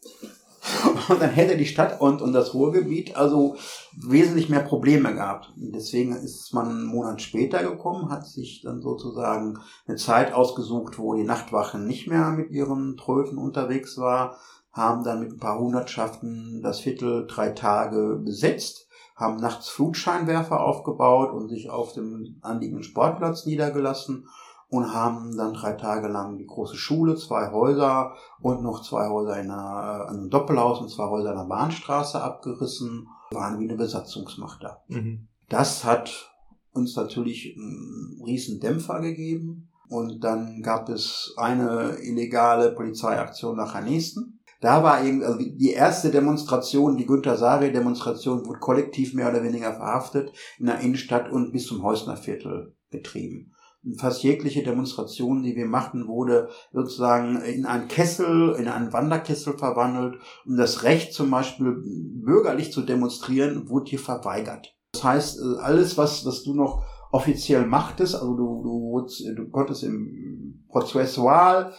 [1.08, 3.56] Und dann hätte die Stadt und, und das Ruhrgebiet also
[3.96, 5.52] wesentlich mehr Probleme gehabt.
[5.56, 11.14] Deswegen ist man einen Monat später gekommen, hat sich dann sozusagen eine Zeit ausgesucht, wo
[11.14, 14.36] die Nachtwachen nicht mehr mit ihren Tröten unterwegs war,
[14.72, 21.32] haben dann mit ein paar Hundertschaften das Viertel drei Tage besetzt, haben nachts Flutscheinwerfer aufgebaut
[21.32, 24.28] und sich auf dem anliegenden Sportplatz niedergelassen
[24.68, 29.38] und haben dann drei Tage lang die große Schule, zwei Häuser und noch zwei Häuser
[29.40, 34.64] in einer, einem Doppelhaus und zwei Häuser in der Bahnstraße abgerissen, waren wie eine Besatzungsmacht
[34.64, 34.82] da.
[34.88, 35.28] Mhm.
[35.48, 36.32] Das hat
[36.72, 43.82] uns natürlich einen riesen Dämpfer gegeben und dann gab es eine illegale Polizeiaktion nach der
[43.82, 44.40] nächsten.
[44.60, 49.44] Da war eben, also die erste Demonstration, die Günter Sari Demonstration, wurde kollektiv mehr oder
[49.44, 53.52] weniger verhaftet in der Innenstadt und bis zum Häusner Viertel getrieben
[53.99, 60.16] fast jegliche Demonstration, die wir machten, wurde sozusagen in einen Kessel, in einen Wanderkessel verwandelt.
[60.45, 64.74] Und das Recht zum Beispiel bürgerlich zu demonstrieren, wurde hier verweigert.
[64.93, 69.84] Das heißt, äh, alles, was, was du noch offiziell machtest, also du, du, du konntest
[69.84, 71.72] im Prozessual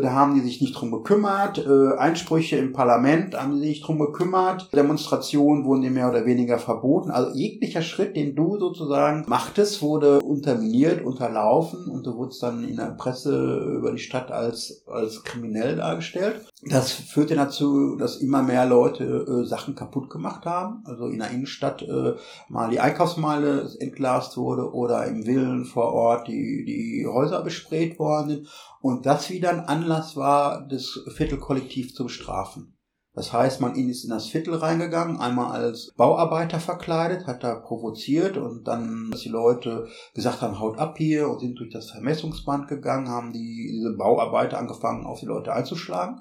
[0.00, 1.58] da haben die sich nicht drum gekümmert.
[1.58, 4.68] Äh, Einsprüche im Parlament haben die sich drum gekümmert.
[4.74, 7.10] Demonstrationen wurden dir mehr oder weniger verboten.
[7.10, 12.76] Also jeglicher Schritt, den du sozusagen machtest, wurde unterminiert, unterlaufen und du wurdest dann in
[12.76, 16.46] der Presse über die Stadt als, als kriminell dargestellt.
[16.62, 20.82] Das führte dazu, dass immer mehr Leute äh, Sachen kaputt gemacht haben.
[20.86, 22.14] Also in der Innenstadt äh,
[22.48, 28.28] mal die Einkaufsmeile entglast wurde oder im Villen vor Ort die, die Häuser besprayt worden
[28.28, 28.48] sind.
[28.80, 32.74] Und das wieder ein Anlass war, das Viertelkollektiv zu bestrafen.
[33.14, 38.36] Das heißt, man ist in das Viertel reingegangen, einmal als Bauarbeiter verkleidet, hat da provoziert
[38.36, 42.68] und dann, dass die Leute gesagt haben, haut ab hier und sind durch das Vermessungsband
[42.68, 46.20] gegangen, haben die, diese Bauarbeiter angefangen, auf die Leute einzuschlagen.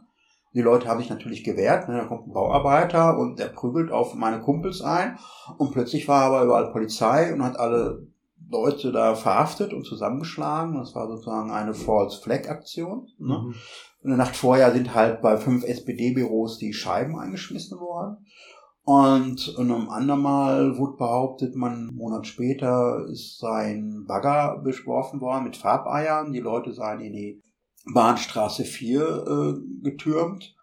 [0.53, 1.97] Die Leute haben sich natürlich gewehrt, ne?
[1.97, 5.17] da kommt ein Bauarbeiter und der prügelt auf meine Kumpels ein
[5.57, 8.07] und plötzlich war aber überall Polizei und hat alle
[8.49, 10.75] Leute da verhaftet und zusammengeschlagen.
[10.75, 13.07] Das war sozusagen eine False Flag Aktion.
[13.19, 13.37] Ne?
[13.37, 13.55] Mhm.
[14.03, 18.25] In der Nacht vorher sind halt bei fünf SPD-Büros die Scheiben eingeschmissen worden.
[18.83, 25.19] Und in einem anderen Mal wurde behauptet, man einen Monat später ist sein Bagger beschworfen
[25.19, 26.31] worden mit Farbeiern.
[26.31, 27.41] Die Leute seien in die
[27.93, 30.55] Bahnstraße 4 äh, getürmt.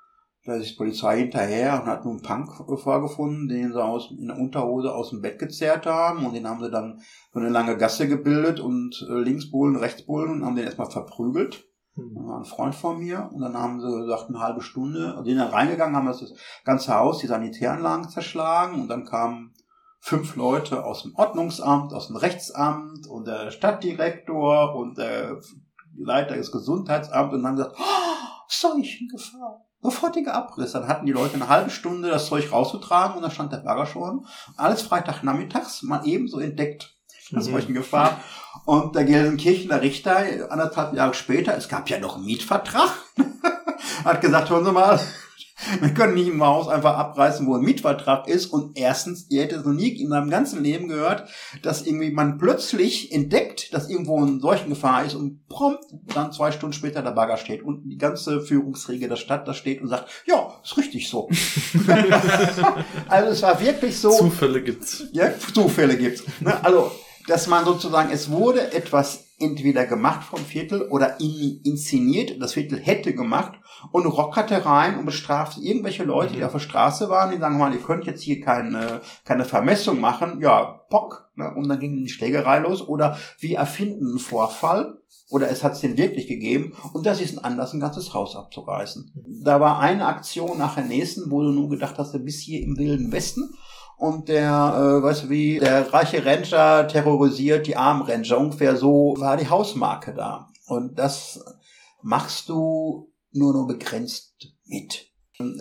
[0.47, 4.27] Da ist die Polizei hinterher und hat nun einen Punk vorgefunden, den sie aus, in
[4.27, 7.01] der Unterhose aus dem Bett gezerrt haben und den haben sie dann
[7.33, 11.64] so eine lange Gasse gebildet und äh, Linksbullen, Rechtsbullen und haben den erstmal verprügelt.
[11.97, 12.14] Mhm.
[12.14, 15.39] Das war ein Freund von mir und dann haben sie gesagt, eine halbe Stunde, sind
[15.39, 16.22] dann reingegangen, haben das
[16.64, 19.55] ganze Haus, die Sanitäranlagen zerschlagen und dann kamen
[20.01, 25.41] fünf Leute aus dem Ordnungsamt, aus dem Rechtsamt und der Stadtdirektor und der
[25.97, 30.72] Leiter des Gesundheitsamts und haben gesagt, oh, Seuchengefahr sofortiger Abriss.
[30.72, 33.86] Dann hatten die Leute eine halbe Stunde das Zeug rauszutragen und dann stand der Bagger
[33.86, 34.26] schon.
[34.57, 36.97] Alles Freitagnachmittags, mal ebenso entdeckt.
[37.30, 37.74] Das mhm.
[37.74, 38.20] Gefahr.
[38.64, 42.90] Und der Gelsenkirchener Richter, anderthalb Jahre später, es gab ja noch einen Mietvertrag.
[44.05, 44.99] hat gesagt, hören Sie mal,
[45.80, 48.46] wir können nicht ein Haus einfach abreißen, wo ein Mietvertrag ist.
[48.46, 51.28] Und erstens, ihr hättet noch nie in seinem ganzen Leben gehört,
[51.62, 55.84] dass irgendwie man plötzlich entdeckt, dass irgendwo eine Seuchengefahr ist und prompt
[56.14, 59.80] dann zwei Stunden später der Bagger steht und die ganze Führungsriege der Stadt da steht
[59.80, 61.28] und sagt, ja, ist richtig so.
[63.08, 64.10] also es war wirklich so.
[64.10, 65.04] Zufälle gibt's.
[65.12, 66.24] Ja, Zufälle gibt's.
[66.40, 66.64] Ne?
[66.64, 66.90] Also,
[67.26, 72.78] dass man sozusagen, es wurde etwas entweder gemacht vom Viertel oder in, inszeniert, das Viertel
[72.78, 73.53] hätte gemacht
[73.93, 76.47] und rockerte rein und bestrafte irgendwelche Leute, die mhm.
[76.47, 80.41] auf der Straße waren, die sagen mal, ihr könnt jetzt hier keine, keine Vermessung machen,
[80.41, 81.53] ja, Pock, ne?
[81.55, 84.99] und dann ging die Schlägerei los oder wir erfinden einen Vorfall
[85.30, 88.37] oder es hat es den wirklich gegeben und das ist ein Anlass, ein ganzes Haus
[88.37, 89.12] abzureißen.
[89.43, 92.62] Da war eine Aktion nach der nächsten, wo du nur gedacht hast, du bist hier
[92.62, 93.55] im Wilden Westen
[93.97, 98.38] und der, äh, du wie, der reiche Ranger terrorisiert die armen Ranger.
[98.38, 100.49] Ungefähr so war die Hausmarke da.
[100.66, 101.45] Und das
[102.03, 105.11] machst du nur noch begrenzt mit.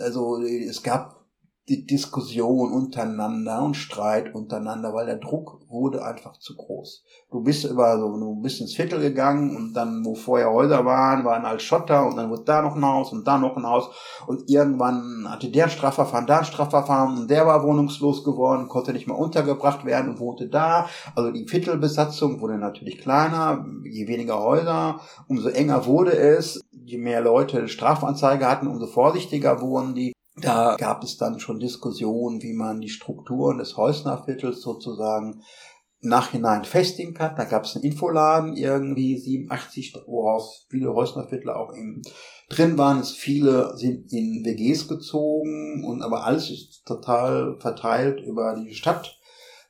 [0.00, 1.23] Also es gab
[1.68, 7.04] die Diskussion untereinander und Streit untereinander, weil der Druck wurde einfach zu groß.
[7.30, 11.24] Du bist über so, du bist ins Viertel gegangen und dann, wo vorher Häuser waren,
[11.24, 13.88] waren als Schotter und dann wurde da noch ein Haus und da noch ein Haus
[14.26, 18.92] und irgendwann hatte der ein Strafverfahren, da ein Strafverfahren und der war wohnungslos geworden, konnte
[18.92, 20.86] nicht mehr untergebracht werden und wohnte da.
[21.14, 27.22] Also die Viertelbesatzung wurde natürlich kleiner, je weniger Häuser, umso enger wurde es, je mehr
[27.22, 30.13] Leute Strafanzeige hatten, umso vorsichtiger wurden die.
[30.36, 35.42] Da gab es dann schon Diskussionen, wie man die Strukturen des Heusnerviertels sozusagen
[36.04, 37.34] nachhinein festigen kann.
[37.36, 42.02] Da gab es einen Infoladen, irgendwie 87, worauf viele Häusnerviertler auch eben
[42.48, 43.00] drin waren.
[43.00, 49.18] Es viele sind in WGs gezogen und aber alles ist total verteilt über die Stadt,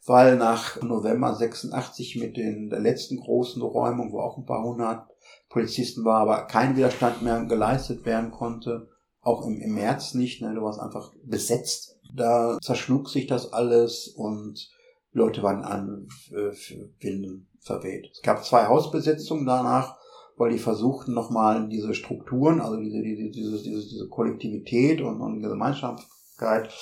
[0.06, 5.08] weil nach November 86 mit den, der letzten großen Räumung, wo auch ein paar hundert
[5.48, 8.88] Polizisten war, aber kein Widerstand mehr geleistet werden konnte,
[9.24, 11.98] auch im, im März nicht, ne, du warst einfach besetzt.
[12.14, 14.70] Da zerschlug sich das alles und
[15.12, 16.52] Leute waren an äh,
[17.00, 18.10] Winden verweht.
[18.12, 19.96] Es gab zwei Hausbesetzungen danach,
[20.36, 25.42] weil die versuchten nochmal diese Strukturen, also diese, diese, diese, diese, diese Kollektivität und, und
[25.42, 26.72] Gemeinschaftlichkeit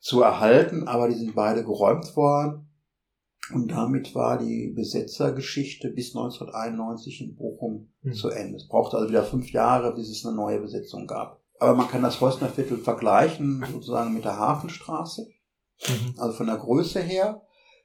[0.00, 2.66] zu erhalten, aber die sind beide geräumt worden.
[3.54, 8.12] Und damit war die Besetzergeschichte bis 1991 in Bochum mhm.
[8.12, 8.56] zu Ende.
[8.56, 11.37] Es brauchte also wieder fünf Jahre, bis es eine neue Besetzung gab.
[11.60, 15.26] Aber man kann das Häusner Viertel vergleichen sozusagen mit der Hafenstraße.
[15.86, 16.14] Mhm.
[16.18, 17.42] Also von der Größe her.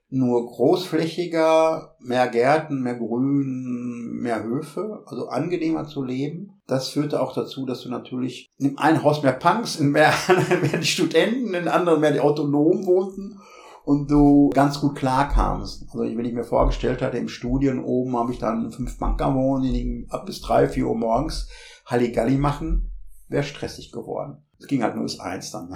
[0.09, 6.61] Nur großflächiger, mehr Gärten, mehr Grün, mehr Höfe, also angenehmer zu leben.
[6.67, 10.13] Das führte auch dazu, dass du natürlich in einem Haus mehr Punks, in mehr,
[10.61, 13.39] mehr die Studenten, in anderen mehr die Autonomen wohnten
[13.85, 15.87] und du ganz gut klarkamst.
[15.91, 19.63] Also wenn ich mir vorgestellt hatte, im Studien oben habe ich dann fünf Banker wohnen,
[19.63, 21.49] die ab bis drei, vier Uhr morgens
[21.87, 22.92] Halligalli machen
[23.33, 24.37] wäre stressig geworden.
[24.59, 25.75] Es ging halt nur bis eins dann.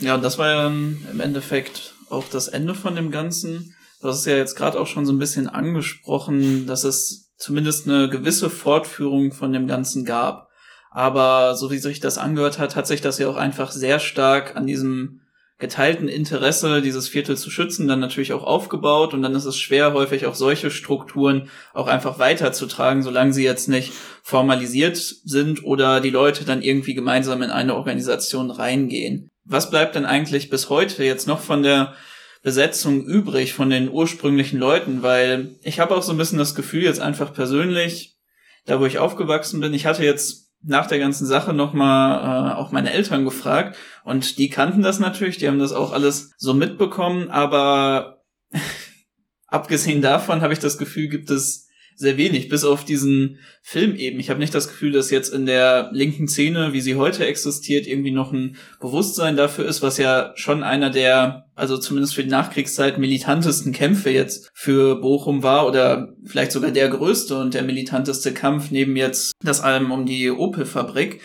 [0.00, 3.74] ja, und das war ja im Endeffekt auch das Ende von dem Ganzen.
[4.00, 7.86] Du hast es ja jetzt gerade auch schon so ein bisschen angesprochen, dass es zumindest
[7.86, 10.48] eine gewisse Fortführung von dem Ganzen gab.
[10.90, 14.56] Aber so wie sich das angehört hat, hat sich das ja auch einfach sehr stark
[14.56, 15.19] an diesem
[15.60, 19.92] geteilten Interesse, dieses Viertel zu schützen, dann natürlich auch aufgebaut und dann ist es schwer,
[19.92, 23.92] häufig auch solche Strukturen auch einfach weiterzutragen, solange sie jetzt nicht
[24.22, 29.30] formalisiert sind oder die Leute dann irgendwie gemeinsam in eine Organisation reingehen.
[29.44, 31.94] Was bleibt denn eigentlich bis heute jetzt noch von der
[32.42, 35.02] Besetzung übrig, von den ursprünglichen Leuten?
[35.02, 38.16] Weil ich habe auch so ein bisschen das Gefühl, jetzt einfach persönlich,
[38.64, 42.72] da wo ich aufgewachsen bin, ich hatte jetzt nach der ganzen Sache nochmal äh, auch
[42.72, 43.76] meine Eltern gefragt.
[44.04, 48.22] Und die kannten das natürlich, die haben das auch alles so mitbekommen, aber
[49.46, 54.18] abgesehen davon habe ich das Gefühl, gibt es sehr wenig, bis auf diesen Film eben.
[54.20, 57.86] Ich habe nicht das Gefühl, dass jetzt in der linken Szene, wie sie heute existiert,
[57.86, 62.30] irgendwie noch ein Bewusstsein dafür ist, was ja schon einer der, also zumindest für die
[62.30, 68.32] Nachkriegszeit, militantesten Kämpfe jetzt für Bochum war oder vielleicht sogar der größte und der militanteste
[68.32, 71.20] Kampf neben jetzt das allem um die Opel-Fabrik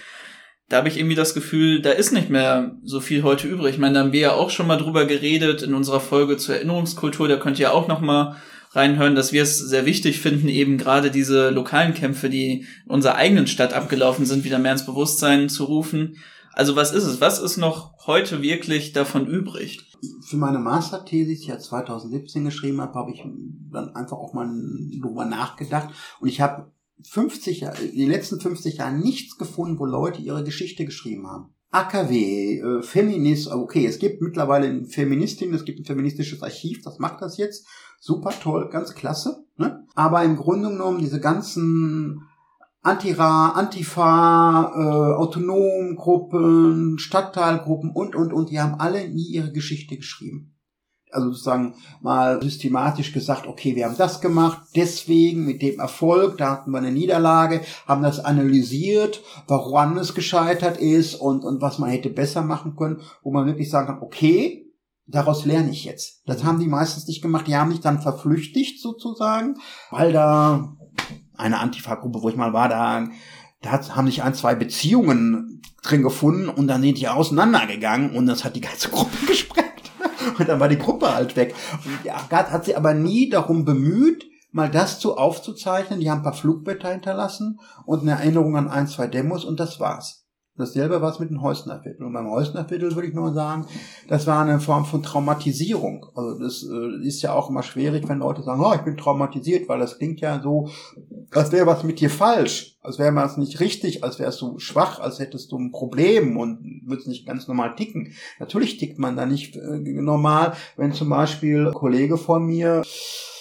[0.70, 3.76] da habe ich irgendwie das Gefühl, da ist nicht mehr so viel heute übrig.
[3.76, 6.55] Ich meine, da haben wir ja auch schon mal drüber geredet in unserer Folge zur
[6.55, 7.28] Erinnerungskultur.
[7.28, 8.38] Da könnt ihr auch noch mal
[8.76, 13.15] reinhören, dass wir es sehr wichtig finden, eben gerade diese lokalen Kämpfe, die in unserer
[13.15, 16.17] eigenen Stadt abgelaufen sind, wieder mehr ins Bewusstsein zu rufen.
[16.53, 17.19] Also was ist es?
[17.19, 19.82] Was ist noch heute wirklich davon übrig?
[20.21, 23.23] Für meine Masterthese, die ich ja 2017 geschrieben habe, habe ich
[23.71, 24.49] dann einfach auch mal
[25.01, 26.71] drüber nachgedacht und ich habe
[27.03, 31.55] 50 Jahre, in den letzten 50 Jahren nichts gefunden, wo Leute ihre Geschichte geschrieben haben.
[31.76, 36.99] AKW, äh, Feminist, okay, es gibt mittlerweile eine Feministin, es gibt ein feministisches Archiv, das
[36.99, 37.67] macht das jetzt
[37.99, 39.43] super toll, ganz klasse.
[39.57, 39.86] Ne?
[39.93, 42.21] Aber im Grunde genommen diese ganzen
[42.82, 50.55] Antira, Antifa, äh, Autonomgruppen, Stadtteilgruppen und, und, und, die haben alle nie ihre Geschichte geschrieben.
[51.12, 56.51] Also sozusagen mal systematisch gesagt, okay, wir haben das gemacht, deswegen mit dem Erfolg, da
[56.51, 61.89] hatten wir eine Niederlage, haben das analysiert, woran es gescheitert ist und, und was man
[61.89, 64.66] hätte besser machen können, wo man wirklich sagen kann, okay,
[65.08, 66.24] daraus lerne ich jetzt.
[66.26, 69.56] Das haben die meistens nicht gemacht, die haben sich dann verflüchtigt sozusagen,
[69.91, 70.76] weil da
[71.38, 73.08] eine Antifa-Gruppe, wo ich mal war, da,
[73.62, 78.43] da haben sich ein, zwei Beziehungen drin gefunden und dann sind die auseinandergegangen und das
[78.43, 79.74] hat die ganze Gruppe gesprengt.
[80.39, 81.55] Und dann war die Gruppe halt weg.
[81.86, 85.99] Und ja, hat sie aber nie darum bemüht, mal das zu aufzuzeichnen.
[85.99, 89.80] Die haben ein paar Flugblätter hinterlassen und eine Erinnerung an ein, zwei Demos und das
[89.80, 90.24] war's.
[90.58, 92.06] Dasselbe war es mit dem Heusner Viertel.
[92.06, 93.66] Und beim Heusner Viertel würde ich nur sagen,
[94.08, 96.06] das war eine Form von Traumatisierung.
[96.16, 99.68] Also das äh, ist ja auch immer schwierig, wenn Leute sagen, oh, ich bin traumatisiert,
[99.68, 100.70] weil das klingt ja so,
[101.32, 104.99] als wäre was mit dir falsch, als wäre was nicht richtig, als wärst du schwach,
[104.99, 108.14] als hättest du ein Problem und würdest nicht ganz normal ticken.
[108.39, 112.84] Natürlich tickt man da nicht äh, normal, wenn zum Beispiel ein Kollege von mir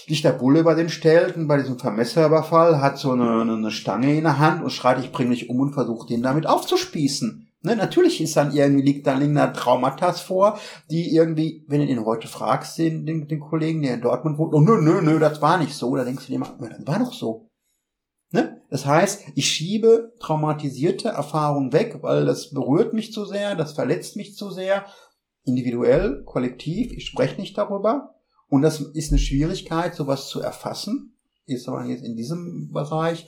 [0.07, 4.17] sich der Bulle über den stellt und bei diesem Vermesserüberfall hat so eine, eine Stange
[4.17, 7.49] in der Hand und schreit, ich bring dich um und versucht den damit aufzuspießen.
[7.63, 10.59] Ne, natürlich ist dann irgendwie, liegt da liegen da Traumata vor,
[10.91, 14.53] die irgendwie, wenn du den heute fragst, den, den, den Kollegen, der in Dortmund wohnt,
[14.53, 16.99] oh nö, nö, nö, das war nicht so, da denkst du dir immer, das war
[16.99, 17.49] doch so.
[18.33, 18.61] Ne?
[18.69, 24.17] Das heißt, ich schiebe traumatisierte Erfahrungen weg, weil das berührt mich zu sehr, das verletzt
[24.17, 24.85] mich zu sehr,
[25.45, 28.14] individuell, kollektiv, ich spreche nicht darüber.
[28.55, 33.27] Und das ist eine Schwierigkeit, sowas zu erfassen, ist aber jetzt in diesem Bereich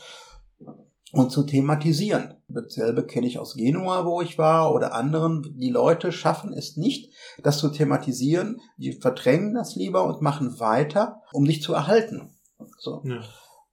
[1.11, 2.35] und zu thematisieren.
[2.47, 5.43] Dasselbe kenne ich aus Genua, wo ich war, oder anderen.
[5.59, 7.13] Die Leute schaffen es nicht,
[7.43, 8.61] das zu thematisieren.
[8.77, 12.31] Die verdrängen das lieber und machen weiter, um dich zu erhalten.
[12.79, 13.03] So.
[13.05, 13.21] Ja.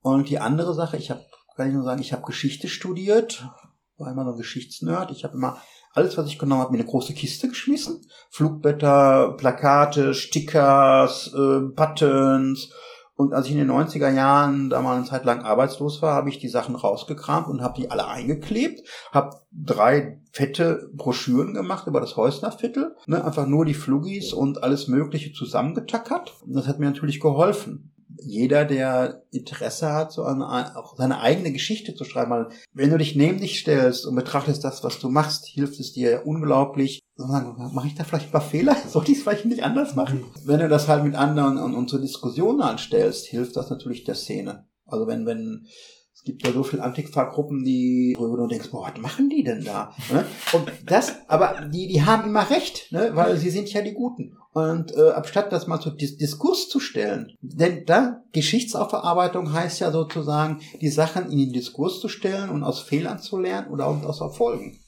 [0.01, 1.23] Und die andere Sache, ich habe,
[1.55, 3.47] kann ich nur sagen, ich habe Geschichte studiert,
[3.99, 5.11] war immer so ein Geschichtsnerd.
[5.11, 5.61] Ich habe immer
[5.93, 8.01] alles, was ich genommen habe, mir eine große Kiste geschmissen.
[8.29, 12.71] Flugblätter, Plakate, Stickers, äh, Buttons.
[13.15, 16.29] Und als ich in den 90er Jahren da mal eine Zeit lang arbeitslos war, habe
[16.29, 18.81] ich die Sachen rausgekramt und habe die alle eingeklebt,
[19.11, 24.87] habe drei fette Broschüren gemacht über das Häusnerviertel, ne, einfach nur die Flugis und alles
[24.87, 26.33] Mögliche zusammengetackert.
[26.41, 31.51] Und das hat mir natürlich geholfen jeder, der Interesse hat, so eine, auch seine eigene
[31.51, 35.09] Geschichte zu schreiben, weil wenn du dich neben dich stellst und betrachtest das, was du
[35.09, 36.99] machst, hilft es dir unglaublich.
[37.15, 38.75] Mache ich da vielleicht ein paar Fehler?
[38.87, 40.19] Sollte ich es vielleicht nicht anders machen?
[40.19, 40.47] Mhm.
[40.47, 44.15] Wenn du das halt mit anderen und, und zur Diskussion anstellst, hilft das natürlich der
[44.15, 44.67] Szene.
[44.85, 45.65] Also wenn, wenn
[46.23, 49.93] gibt ja so viele Antifa-Gruppen, die, wo du denkst, boah, was machen die denn da?
[50.11, 50.25] Ne?
[50.53, 53.11] Und das, aber die, die haben immer recht, ne?
[53.13, 54.37] weil sie sind ja die Guten.
[54.53, 59.91] Und äh, anstatt das mal zu Dis Diskurs zu stellen, denn da Geschichtsaufarbeitung heißt ja
[59.91, 64.21] sozusagen, die Sachen in den Diskurs zu stellen und aus Fehlern zu lernen oder aus
[64.21, 64.79] Erfolgen.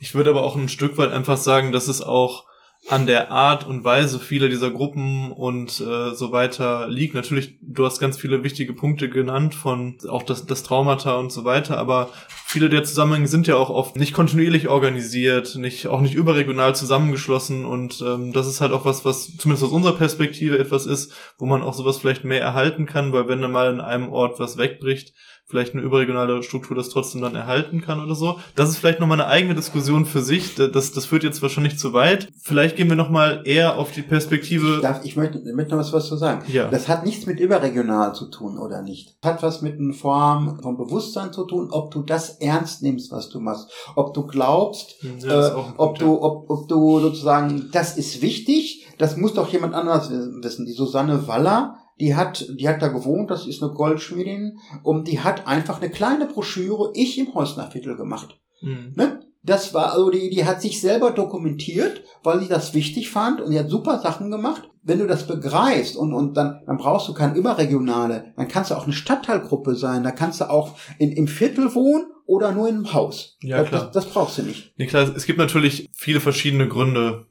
[0.00, 2.44] Ich würde aber auch ein Stück weit einfach sagen, dass es auch
[2.88, 7.14] an der Art und Weise vieler dieser Gruppen und äh, so weiter liegt.
[7.14, 11.44] Natürlich, du hast ganz viele wichtige Punkte genannt von auch das, das Traumata und so
[11.44, 16.14] weiter, aber viele der Zusammenhänge sind ja auch oft nicht kontinuierlich organisiert, nicht auch nicht
[16.14, 20.84] überregional zusammengeschlossen und ähm, das ist halt auch was, was zumindest aus unserer Perspektive etwas
[20.84, 24.12] ist, wo man auch sowas vielleicht mehr erhalten kann, weil wenn dann mal in einem
[24.12, 25.14] Ort was wegbricht,
[25.46, 28.38] vielleicht eine überregionale Struktur das trotzdem dann erhalten kann oder so.
[28.56, 30.54] Das ist vielleicht nochmal eine eigene Diskussion für sich.
[30.54, 32.28] Das, das führt jetzt wahrscheinlich zu weit.
[32.40, 34.76] Vielleicht gehen wir nochmal eher auf die Perspektive.
[34.76, 36.44] Ich, darf, ich möchte, möchte noch was, zu sagen.
[36.50, 36.68] Ja.
[36.68, 39.16] Das hat nichts mit überregional zu tun oder nicht.
[39.22, 43.28] Hat was mit einer Form von Bewusstsein zu tun, ob du das ernst nimmst, was
[43.28, 43.70] du machst.
[43.96, 49.16] Ob du glaubst, ja, äh, ob du, ob, ob du sozusagen, das ist wichtig, das
[49.16, 50.66] muss doch jemand anders wissen.
[50.66, 55.20] Die Susanne Waller, die hat, die hat da gewohnt, das ist eine Goldschmiedin, und die
[55.20, 58.40] hat einfach eine kleine Broschüre, ich im Häusner Viertel gemacht.
[58.62, 58.92] Mhm.
[58.96, 59.20] Ne?
[59.42, 63.50] Das war, also die, die hat sich selber dokumentiert, weil sie das wichtig fand und
[63.50, 64.70] die hat super Sachen gemacht.
[64.84, 68.74] Wenn du das begreifst und, und dann, dann brauchst du keine überregionale, dann kannst du
[68.74, 72.76] auch eine Stadtteilgruppe sein, da kannst du auch in, im Viertel wohnen oder nur in
[72.76, 73.36] einem Haus.
[73.42, 73.82] Ja, das, klar.
[73.82, 74.72] Das, das brauchst du nicht.
[74.76, 77.26] Nee, klar, es gibt natürlich viele verschiedene Gründe.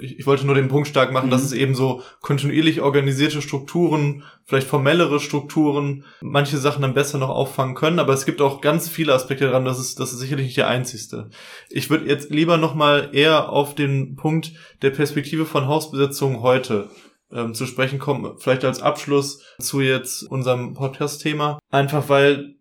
[0.00, 1.30] Ich, ich wollte nur den Punkt stark machen, mhm.
[1.30, 7.30] dass es eben so kontinuierlich organisierte Strukturen, vielleicht formellere Strukturen, manche Sachen dann besser noch
[7.30, 10.46] auffangen können, aber es gibt auch ganz viele Aspekte daran, das ist, das ist sicherlich
[10.46, 11.30] nicht der einzigste.
[11.68, 14.52] Ich würde jetzt lieber nochmal eher auf den Punkt
[14.82, 16.90] der Perspektive von Hausbesetzungen heute
[17.32, 21.58] ähm, zu sprechen kommen, vielleicht als Abschluss zu jetzt unserem Podcast-Thema.
[21.70, 22.56] Einfach weil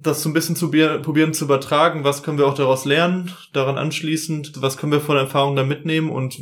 [0.00, 3.78] das so ein bisschen zu probieren zu übertragen, was können wir auch daraus lernen, daran
[3.78, 6.36] anschließend, was können wir von Erfahrungen da mitnehmen und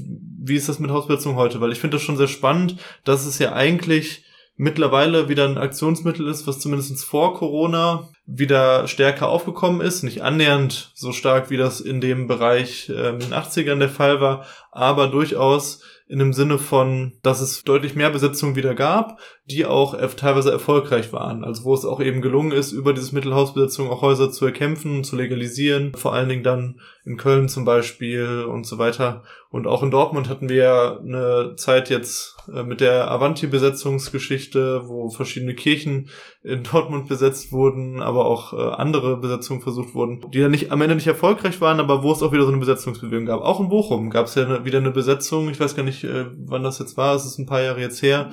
[0.44, 1.60] wie ist das mit Hausbesetzung heute?
[1.60, 4.24] Weil ich finde das schon sehr spannend, dass es ja eigentlich
[4.56, 10.02] mittlerweile wieder ein Aktionsmittel ist, was zumindest vor Corona wieder stärker aufgekommen ist.
[10.02, 14.20] Nicht annähernd so stark, wie das in dem Bereich äh, in den 80ern der Fall
[14.20, 19.64] war, aber durchaus in dem Sinne von, dass es deutlich mehr Besetzungen wieder gab, die
[19.64, 21.42] auch teilweise erfolgreich waren.
[21.42, 25.16] Also wo es auch eben gelungen ist, über dieses Mittelhausbesetzung auch Häuser zu erkämpfen, zu
[25.16, 25.94] legalisieren.
[25.94, 29.22] Vor allen Dingen dann in Köln zum Beispiel und so weiter.
[29.48, 35.54] Und auch in Dortmund hatten wir ja eine Zeit jetzt mit der Avanti-Besetzungsgeschichte, wo verschiedene
[35.54, 36.08] Kirchen
[36.42, 40.80] in Dortmund besetzt wurden, aber auch äh, andere Besetzungen versucht wurden, die dann nicht am
[40.80, 43.40] Ende nicht erfolgreich waren, aber wo es auch wieder so eine Besetzungsbewegung gab.
[43.42, 45.48] Auch in Bochum gab es ja wieder eine Besetzung.
[45.50, 47.14] Ich weiß gar nicht, äh, wann das jetzt war.
[47.14, 48.30] Es ist ein paar Jahre jetzt her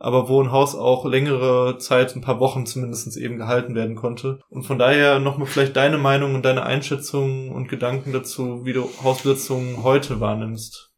[0.00, 4.40] aber wo ein Haus auch längere Zeit, ein paar Wochen zumindest eben gehalten werden konnte.
[4.48, 8.88] Und von daher nochmal vielleicht deine Meinung und deine Einschätzungen und Gedanken dazu, wie du
[9.02, 10.90] Hausbesetzungen heute wahrnimmst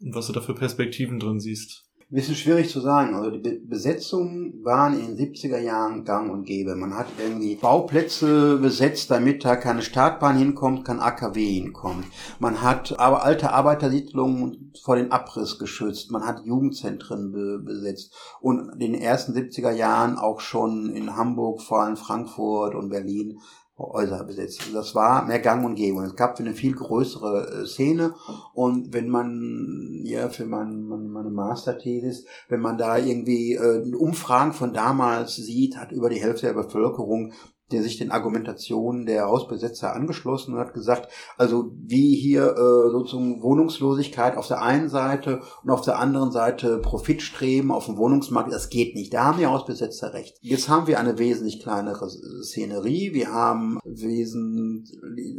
[0.00, 1.84] und was du da für Perspektiven drin siehst.
[2.12, 3.14] Ein bisschen schwierig zu sagen.
[3.14, 6.76] Also die Besetzungen waren in den 70er Jahren gang und gäbe.
[6.76, 12.04] Man hat irgendwie Bauplätze besetzt, damit da keine Startbahn hinkommt, kein AKW hinkommt.
[12.38, 16.10] Man hat aber alte Arbeitersiedlungen vor den Abriss geschützt.
[16.10, 18.12] Man hat Jugendzentren be besetzt.
[18.42, 23.38] Und in den ersten 70er Jahren auch schon in Hamburg, vor allem Frankfurt und Berlin
[23.82, 24.62] Häuser besetzt.
[24.72, 26.02] Das war mehr Gang und Gäbe.
[26.04, 28.14] Es gab eine viel größere äh, Szene.
[28.54, 34.72] Und wenn man, ja, für mein, meine Masterthesis, wenn man da irgendwie äh, Umfragen von
[34.72, 37.32] damals sieht, hat über die Hälfte der Bevölkerung
[37.72, 43.42] der sich den Argumentationen der Hausbesetzer angeschlossen und hat gesagt, also wie hier äh, sozusagen
[43.42, 48.70] Wohnungslosigkeit auf der einen Seite und auf der anderen Seite Profitstreben auf dem Wohnungsmarkt, das
[48.70, 49.12] geht nicht.
[49.14, 50.36] Da haben die Hausbesetzer recht.
[50.40, 53.14] Jetzt haben wir eine wesentlich kleinere Szenerie.
[53.14, 54.84] Wir haben Wesen,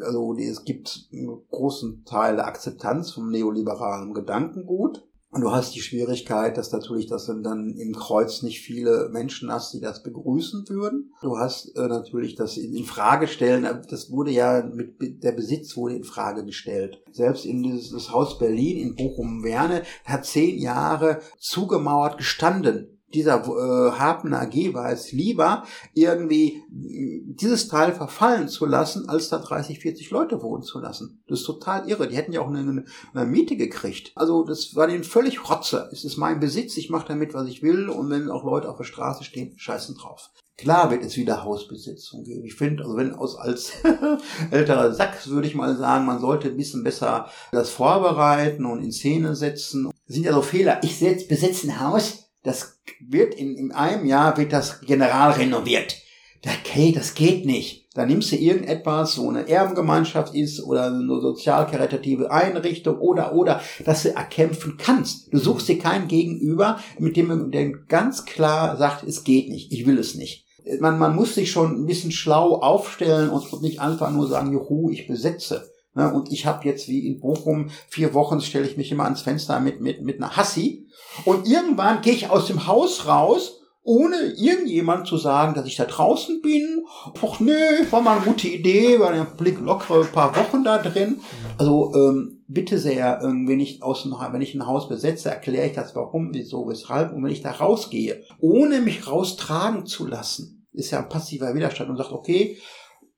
[0.05, 5.05] also es gibt einen großen Teil der Akzeptanz vom neoliberalen Gedankengut.
[5.33, 9.51] Und du hast die Schwierigkeit, dass natürlich, dass du dann im Kreuz nicht viele Menschen
[9.51, 11.11] hast, die das begrüßen würden.
[11.23, 15.95] Du hast äh, natürlich das in, Frage stellen, das wurde ja mit, der Besitz wurde
[15.95, 17.01] in Frage gestellt.
[17.11, 24.33] Selbst in dieses Haus Berlin in Bochum-Werne hat zehn Jahre zugemauert gestanden dieser äh, Hapen
[24.33, 30.41] AG war es lieber, irgendwie dieses Teil verfallen zu lassen, als da 30, 40 Leute
[30.41, 31.23] wohnen zu lassen.
[31.27, 32.07] Das ist total irre.
[32.07, 34.11] Die hätten ja auch eine, eine Miete gekriegt.
[34.15, 35.89] Also das war denen völlig Rotze.
[35.91, 38.77] Es ist mein Besitz, ich mache damit, was ich will und wenn auch Leute auf
[38.77, 40.31] der Straße stehen, scheißen drauf.
[40.57, 42.45] Klar wird es wieder Hausbesetzung geben.
[42.45, 43.71] Ich finde, also wenn aus als
[44.51, 48.91] älterer Sack würde ich mal sagen, man sollte ein bisschen besser das vorbereiten und in
[48.91, 49.89] Szene setzen.
[50.07, 50.79] Das sind ja so Fehler.
[50.83, 55.97] Ich setz, besetze ein Haus, das wird in, in einem Jahr wird das General renoviert.
[56.45, 57.87] Okay, das geht nicht.
[57.93, 64.03] Da nimmst du irgendetwas, so eine Erbengemeinschaft ist oder eine sozialkaritative Einrichtung oder, oder, dass
[64.03, 65.31] du erkämpfen kannst.
[65.31, 69.85] Du suchst dir keinen Gegenüber, mit dem der ganz klar sagt, es geht nicht, ich
[69.85, 70.45] will es nicht.
[70.79, 74.89] Man, man muss sich schon ein bisschen schlau aufstellen und nicht einfach nur sagen, juhu,
[74.89, 75.69] ich besetze.
[75.95, 79.21] Ne, und ich habe jetzt wie in Bochum vier Wochen stelle ich mich immer ans
[79.21, 80.87] Fenster mit, mit, mit einer Hassi.
[81.25, 85.85] Und irgendwann gehe ich aus dem Haus raus, ohne irgendjemand zu sagen, dass ich da
[85.85, 86.85] draußen bin.
[87.21, 87.53] Ach nö,
[87.91, 91.19] war mal eine gute Idee, war der Blick lockere paar Wochen da drin.
[91.57, 95.67] Also ähm, bitte sehr, ähm, wenn ich aus dem, wenn ich ein Haus besetze, erkläre
[95.67, 97.13] ich das warum, wieso, weshalb.
[97.13, 101.89] Und wenn ich da rausgehe, ohne mich raustragen zu lassen, ist ja ein passiver Widerstand
[101.89, 102.57] und sagt, okay,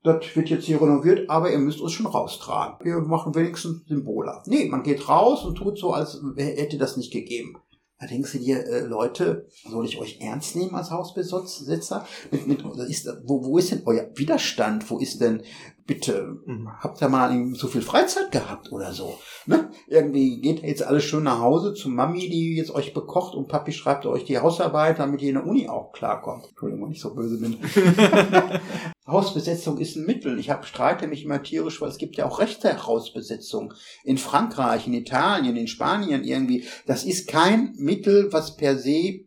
[0.06, 2.84] das wird jetzt hier renoviert, aber ihr müsst uns schon raustragen.
[2.84, 4.40] Wir machen wenigstens Symbole.
[4.46, 7.56] Nee, man geht raus und tut so, als hätte das nicht gegeben.
[7.98, 12.06] Da denkst du dir, äh, Leute, soll ich euch ernst nehmen als Hausbesitzer?
[12.30, 14.90] Mit, mit, ist, wo, wo ist denn euer Widerstand?
[14.90, 15.42] Wo ist denn,
[15.86, 16.68] bitte, mhm.
[16.78, 19.18] habt ihr mal so viel Freizeit gehabt oder so?
[19.46, 19.70] Ne?
[19.88, 23.72] Irgendwie geht jetzt alles schön nach Hause zu Mami, die jetzt euch bekocht und Papi
[23.72, 26.48] schreibt euch die Hausarbeit, damit ihr in der Uni auch klarkommt.
[26.50, 27.56] Entschuldigung, wenn ich so böse bin.
[29.06, 30.38] Hausbesetzung ist ein Mittel.
[30.38, 33.72] Ich hab, streite mich immer tierisch, weil es gibt ja auch rechte Hausbesetzung.
[34.02, 36.64] In Frankreich, in Italien, in Spanien irgendwie.
[36.86, 39.26] Das ist kein Mittel, was per se,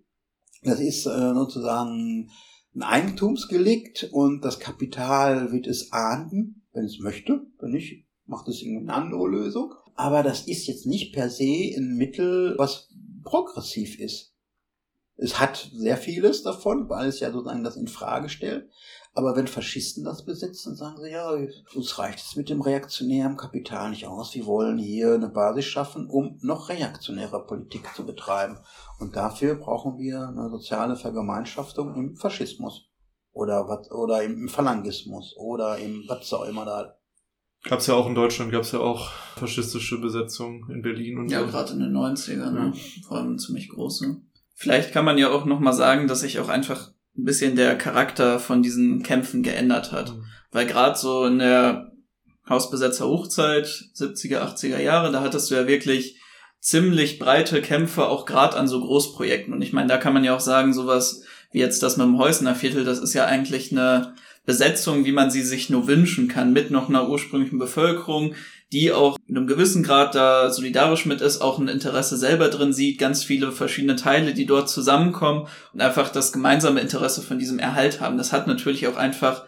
[0.64, 2.30] das ist äh, sozusagen
[2.76, 7.48] ein Eigentumsgelikt und das Kapital wird es ahnden, wenn es möchte.
[7.60, 9.74] Wenn nicht, macht es irgendeine andere Lösung.
[9.96, 12.90] Aber das ist jetzt nicht per se ein Mittel, was
[13.24, 14.34] progressiv ist.
[15.16, 18.70] Es hat sehr vieles davon, weil es ja sozusagen das in Frage stellt.
[19.14, 21.32] Aber wenn Faschisten das besitzen, sagen sie, ja,
[21.76, 24.36] uns reicht es mit dem reaktionären Kapital nicht aus.
[24.36, 28.58] Wir wollen hier eine Basis schaffen, um noch reaktionäre Politik zu betreiben.
[29.00, 32.88] Und dafür brauchen wir eine soziale Vergemeinschaftung im Faschismus.
[33.32, 35.36] Oder, was, oder im Phalangismus.
[35.38, 36.96] Oder im, was auch immer da
[37.64, 41.30] Gab es ja auch in Deutschland, gab es ja auch faschistische Besetzungen in Berlin und
[41.30, 41.48] Ja, so.
[41.48, 42.74] gerade in den 90ern, ne?
[43.06, 44.22] vor allem ziemlich große.
[44.56, 48.40] Vielleicht kann man ja auch nochmal sagen, dass sich auch einfach ein bisschen der Charakter
[48.40, 50.16] von diesen Kämpfen geändert hat.
[50.16, 50.24] Mhm.
[50.52, 51.92] Weil gerade so in der
[52.48, 56.20] Hausbesetzer Hochzeit, 70er, 80er Jahre, da hattest du ja wirklich
[56.60, 59.54] ziemlich breite Kämpfe, auch gerade an so Großprojekten.
[59.54, 62.18] Und ich meine, da kann man ja auch sagen, sowas wie jetzt das mit dem
[62.18, 64.16] Heusner Viertel, das ist ja eigentlich eine
[64.46, 68.36] Besetzung, wie man sie sich nur wünschen kann, mit noch einer ursprünglichen Bevölkerung,
[68.72, 72.72] die auch in einem gewissen Grad da solidarisch mit ist, auch ein Interesse selber drin
[72.72, 77.58] sieht, ganz viele verschiedene Teile, die dort zusammenkommen und einfach das gemeinsame Interesse von diesem
[77.58, 78.18] Erhalt haben.
[78.18, 79.44] Das hat natürlich auch einfach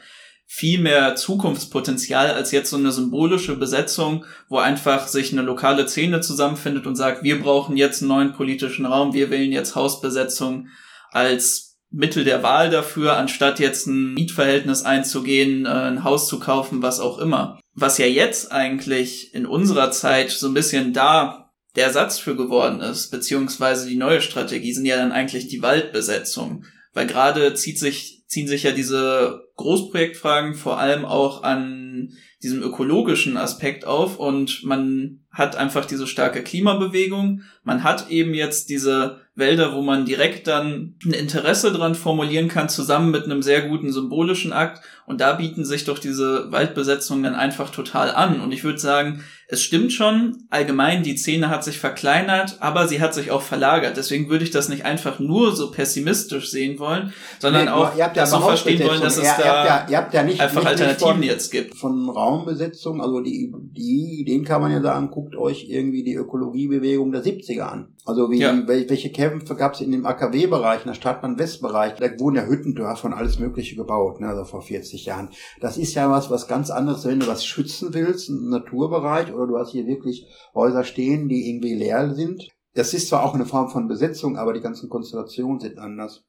[0.54, 6.20] viel mehr Zukunftspotenzial als jetzt so eine symbolische Besetzung, wo einfach sich eine lokale Szene
[6.20, 10.68] zusammenfindet und sagt, wir brauchen jetzt einen neuen politischen Raum, wir wählen jetzt Hausbesetzung
[11.12, 16.82] als Mittel der Wahl dafür, anstatt jetzt ein Mietverhältnis einzugehen, äh, ein Haus zu kaufen,
[16.82, 17.61] was auch immer.
[17.74, 22.82] Was ja jetzt eigentlich in unserer Zeit so ein bisschen da der Satz für geworden
[22.82, 26.66] ist, beziehungsweise die neue Strategie sind ja dann eigentlich die Waldbesetzung.
[26.94, 32.10] Weil gerade zieht sich, ziehen sich ja diese Großprojektfragen vor allem auch an
[32.44, 37.44] diesem ökologischen Aspekt auf und man hat einfach diese starke Klimabewegung.
[37.64, 42.68] Man hat eben jetzt diese Wälder, wo man direkt dann ein Interesse dran formulieren kann,
[42.68, 44.82] zusammen mit einem sehr guten symbolischen Akt.
[45.06, 48.42] Und da bieten sich doch diese Waldbesetzungen dann einfach total an.
[48.42, 53.02] Und ich würde sagen, es stimmt schon, allgemein, die Szene hat sich verkleinert, aber sie
[53.02, 53.98] hat sich auch verlagert.
[53.98, 58.26] Deswegen würde ich das nicht einfach nur so pessimistisch sehen wollen, sondern nee, auch ja
[58.26, 61.38] so verstehen wollen, dass es ihr, da ja, ja nicht, einfach nicht, Alternativen nicht von,
[61.38, 61.78] jetzt gibt.
[61.78, 67.12] Von Raumbesetzung, also die, die Ideen kann man ja sagen, guckt euch irgendwie die Ökologiebewegung
[67.12, 67.90] der 70er an.
[68.06, 68.68] Also wie, ja.
[68.68, 71.96] welche Kämpfe gab es in dem AKW-Bereich, in der Stadtbahn-Westbereich?
[72.00, 75.30] Da wurden ja Hüttendörfer und alles Mögliche gebaut, ne, also vor 40 Jahren.
[75.60, 79.48] Das ist ja was, was ganz anderes, wenn du was schützen willst, einen Naturbereich, oder
[79.48, 82.50] du hast hier wirklich Häuser stehen, die irgendwie leer sind.
[82.74, 86.24] Das ist zwar auch eine Form von Besetzung, aber die ganzen Konstellationen sind anders.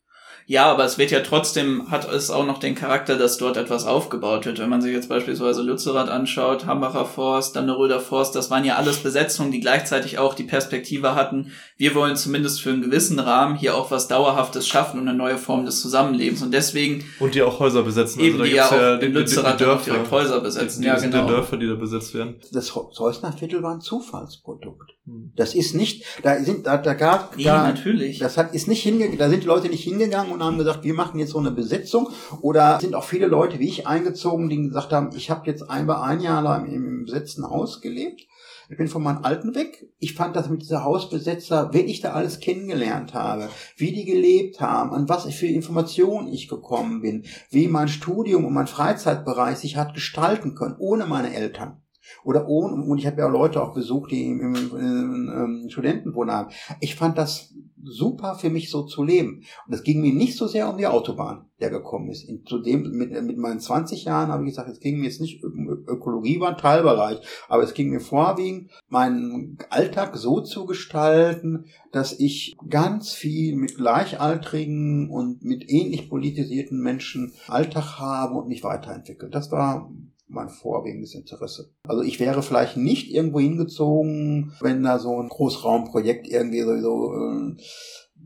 [0.47, 3.87] Ja, aber es wird ja trotzdem, hat es auch noch den Charakter, dass dort etwas
[3.87, 4.59] aufgebaut wird.
[4.59, 8.65] Wenn man sich jetzt beispielsweise Lützerath anschaut, Hambacher Forst, dann der Röder Forst, das waren
[8.65, 13.19] ja alles Besetzungen, die gleichzeitig auch die Perspektive hatten, wir wollen zumindest für einen gewissen
[13.19, 16.43] Rahmen hier auch was Dauerhaftes schaffen und eine neue Form des Zusammenlebens.
[16.43, 17.05] Und deswegen.
[17.21, 18.21] Und die auch Häuser besetzen.
[18.21, 20.41] Also eben, also da die ja auch ja in Lützerath die, die Dörfer, direkt Häuser
[20.41, 20.83] besetzen.
[20.83, 21.23] Die, ja, genau.
[21.23, 22.37] Die Dörfer, die da besetzt werden.
[22.53, 24.93] Das Zeusner Viertel war ein Zufallsprodukt.
[25.05, 25.33] Hm.
[25.35, 28.21] Das ist nicht, da sind, da, da gab, nee, da, natürlich.
[28.21, 30.95] Das hat, ist nicht hingegangen, da sind die Leute nicht hingegangen und haben gesagt, wir
[30.95, 32.09] machen jetzt so eine Besetzung.
[32.41, 36.03] Oder sind auch viele Leute wie ich eingezogen, die gesagt haben, ich habe jetzt einmal
[36.03, 38.27] ein Jahr lang im, besetzten Haus gelebt.
[38.69, 39.87] Ich bin von meinen Alten weg.
[39.99, 44.61] Ich fand das mit dieser Hausbesetzer, wenn ich da alles kennengelernt habe, wie die gelebt
[44.61, 49.77] haben, an was für Informationen ich gekommen bin, wie mein Studium und mein Freizeitbereich sich
[49.77, 51.83] hat gestalten können, ohne meine Eltern.
[52.25, 56.35] Oder ohne, und ich habe ja Leute auch besucht, die im, im, im, im Studentenwohnen
[56.35, 56.51] haben.
[56.81, 57.55] Ich fand das
[57.85, 59.43] super für mich so zu leben.
[59.67, 62.29] Und es ging mir nicht so sehr um die Autobahn, der gekommen ist.
[62.29, 65.21] In, zu dem, mit, mit meinen 20 Jahren habe ich gesagt, es ging mir jetzt
[65.21, 67.19] nicht Ökologie war ein Teilbereich,
[67.49, 73.77] aber es ging mir vorwiegend, meinen Alltag so zu gestalten, dass ich ganz viel mit
[73.77, 79.29] Gleichaltrigen und mit ähnlich politisierten Menschen Alltag habe und mich weiterentwickle.
[79.29, 79.91] Das war
[80.33, 81.71] mein vorwiegendes Interesse.
[81.87, 87.57] Also ich wäre vielleicht nicht irgendwo hingezogen, wenn da so ein Großraumprojekt irgendwie sowieso äh,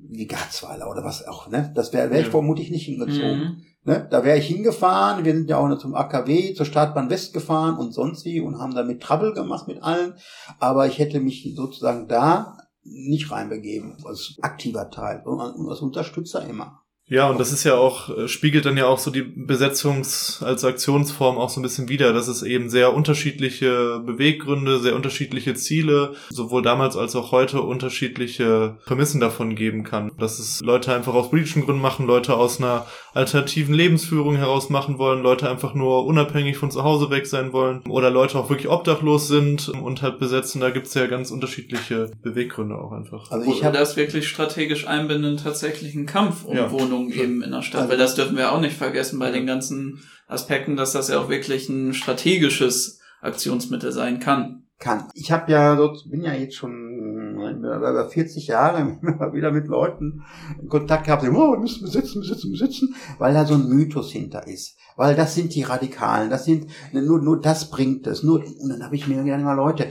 [0.09, 1.73] wie Garzweiler oder was auch, ne?
[1.75, 3.39] Das wäre wär ich vermutlich nicht hingezogen.
[3.39, 3.63] Mhm.
[3.85, 4.07] Ne?
[4.11, 7.79] Da wäre ich hingefahren, wir sind ja auch noch zum AKW, zur Startbahn West gefahren
[7.79, 10.15] und sonst wie und haben damit Trouble gemacht mit allen.
[10.59, 16.83] Aber ich hätte mich sozusagen da nicht reinbegeben, als aktiver Teil und als Unterstützer immer.
[17.09, 20.65] Ja, und das ist ja auch, äh, spiegelt dann ja auch so die Besetzungs- als
[20.65, 26.15] Aktionsform auch so ein bisschen wider, dass es eben sehr unterschiedliche Beweggründe, sehr unterschiedliche Ziele,
[26.31, 30.11] sowohl damals als auch heute unterschiedliche Prämissen davon geben kann.
[30.19, 32.87] Dass es Leute einfach aus politischen Gründen machen, Leute aus einer
[33.17, 37.83] alternativen Lebensführung heraus machen wollen, Leute einfach nur unabhängig von zu Hause weg sein wollen
[37.89, 40.61] oder Leute auch wirklich obdachlos sind und halt besetzen.
[40.61, 43.31] Da gibt's ja ganz unterschiedliche Beweggründe auch einfach.
[43.31, 46.71] Also ich habe das wirklich strategisch einbinden, tatsächlich einen Kampf um ja.
[46.71, 49.31] Wohnungen Wohnungen eben in der Stadt, also, weil das dürfen wir auch nicht vergessen bei
[49.31, 54.63] den ganzen Aspekten, dass das ja auch wirklich ein strategisches Aktionsmittel sein kann.
[54.79, 55.09] Kann.
[55.15, 57.16] Ich habe ja so, bin ja jetzt schon
[57.59, 60.25] über 40 Jahre immer wieder mit Leuten
[60.61, 64.11] in Kontakt gehabt, die oh, wir müssen besitzen, besitzen, besitzen, weil da so ein Mythos
[64.11, 64.77] hinter ist.
[64.97, 68.23] Weil das sind die Radikalen, das sind, nur, nur das bringt es.
[68.23, 69.89] Nur, und dann habe ich mir mal Leute,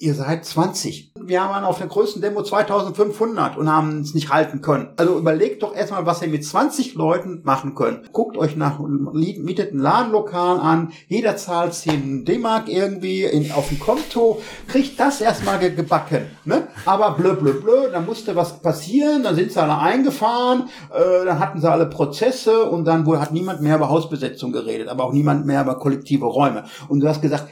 [0.00, 1.12] ihr seid 20.
[1.22, 4.88] Wir waren auf der größten Demo 2500 und haben es nicht halten können.
[4.96, 8.12] Also überlegt doch erstmal, was ihr mit 20 Leuten machen könnt.
[8.12, 13.78] Guckt euch nach, mietet ein Ladenlokal an, jeder zahlt 10 D-Mark irgendwie in, auf dem
[13.78, 16.26] Konto, kriegt das erstmal ge gebacken.
[16.44, 16.68] Ne?
[16.86, 21.38] Aber blö, blö, blö, dann musste was passieren, dann sind sie alle eingefahren, äh, dann
[21.38, 25.12] hatten sie alle Prozesse und dann wohl hat niemand mehr über Hausbesetzung geredet, aber auch
[25.12, 26.64] niemand mehr über kollektive Räume.
[26.88, 27.48] Und du hast gesagt,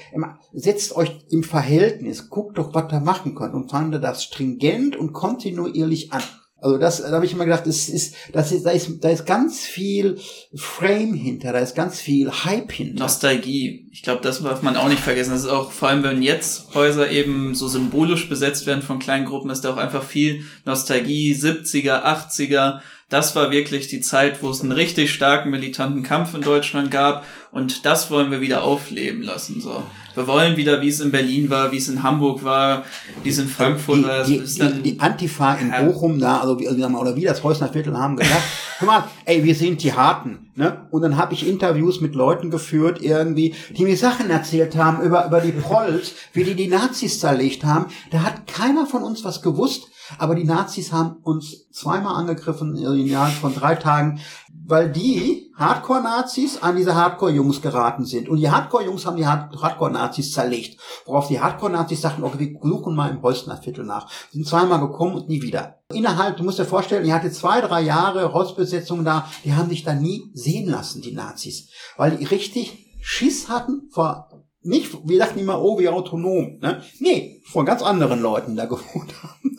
[0.53, 5.13] setzt euch im Verhältnis, guckt doch, was da machen könnt und fand das stringent und
[5.13, 6.23] kontinuierlich an.
[6.61, 9.27] Also das, da habe ich immer gedacht, das ist, das ist, da ist, da ist
[9.27, 10.19] ganz viel
[10.55, 13.01] Frame hinter, da ist ganz viel Hype hinter.
[13.01, 13.89] Nostalgie.
[13.91, 15.31] Ich glaube, das darf man auch nicht vergessen.
[15.31, 19.27] Das ist auch, vor allem wenn jetzt Häuser eben so symbolisch besetzt werden von kleinen
[19.27, 22.81] Gruppen, ist da auch einfach viel Nostalgie, 70er, 80er.
[23.09, 27.25] Das war wirklich die Zeit, wo es einen richtig starken militanten Kampf in Deutschland gab.
[27.51, 29.83] Und das wollen wir wieder aufleben lassen, so.
[30.15, 32.85] Wir wollen wieder, wie es in Berlin war, wie es in Hamburg war,
[33.23, 34.25] wie es in Frankfurt war.
[34.25, 38.17] Die, die, die, Antifa in Bochum da, also wie, oder wie das Häusner Viertel haben
[38.17, 38.43] gesagt,
[38.81, 40.51] guck mal, ey, wir sind die Harten.
[40.57, 40.89] Ne?
[40.91, 45.25] Und dann habe ich Interviews mit Leuten geführt, irgendwie, die mir Sachen erzählt haben über,
[45.25, 47.87] über die Prolls, wie die die Nazis zerlegt haben.
[48.11, 49.87] Da hat keiner von uns was gewusst.
[50.17, 54.21] Aber die Nazis haben uns zweimal angegriffen in Jahren von drei Tagen
[54.69, 58.29] weil die Hardcore-Nazis an diese Hardcore-Jungs geraten sind.
[58.29, 60.79] Und die Hardcore-Jungs haben die Hardcore-Nazis zerlegt.
[61.07, 64.11] Worauf die Hardcore-Nazis sagten, okay, wir suchen mal im Holstener Viertel nach.
[64.31, 65.79] Sind zweimal gekommen und nie wieder.
[65.93, 69.85] Innerhalb, du musst dir vorstellen, die hatte zwei, drei Jahre Rostbesetzung da, die haben sich
[69.85, 71.71] da nie sehen lassen, die Nazis.
[71.97, 74.28] Weil die richtig Schiss hatten vor
[74.69, 76.59] nicht, wir dachten immer, oh, wie autonom.
[76.61, 76.83] Ne?
[77.01, 79.59] Nee, von ganz anderen Leuten da gewohnt haben.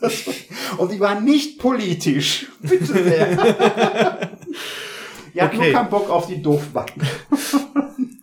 [0.78, 2.46] Und die waren nicht politisch.
[2.60, 3.36] Bitte sehr.
[5.38, 5.56] Habt okay.
[5.56, 7.02] nur keinen Bock auf die Doofbacken.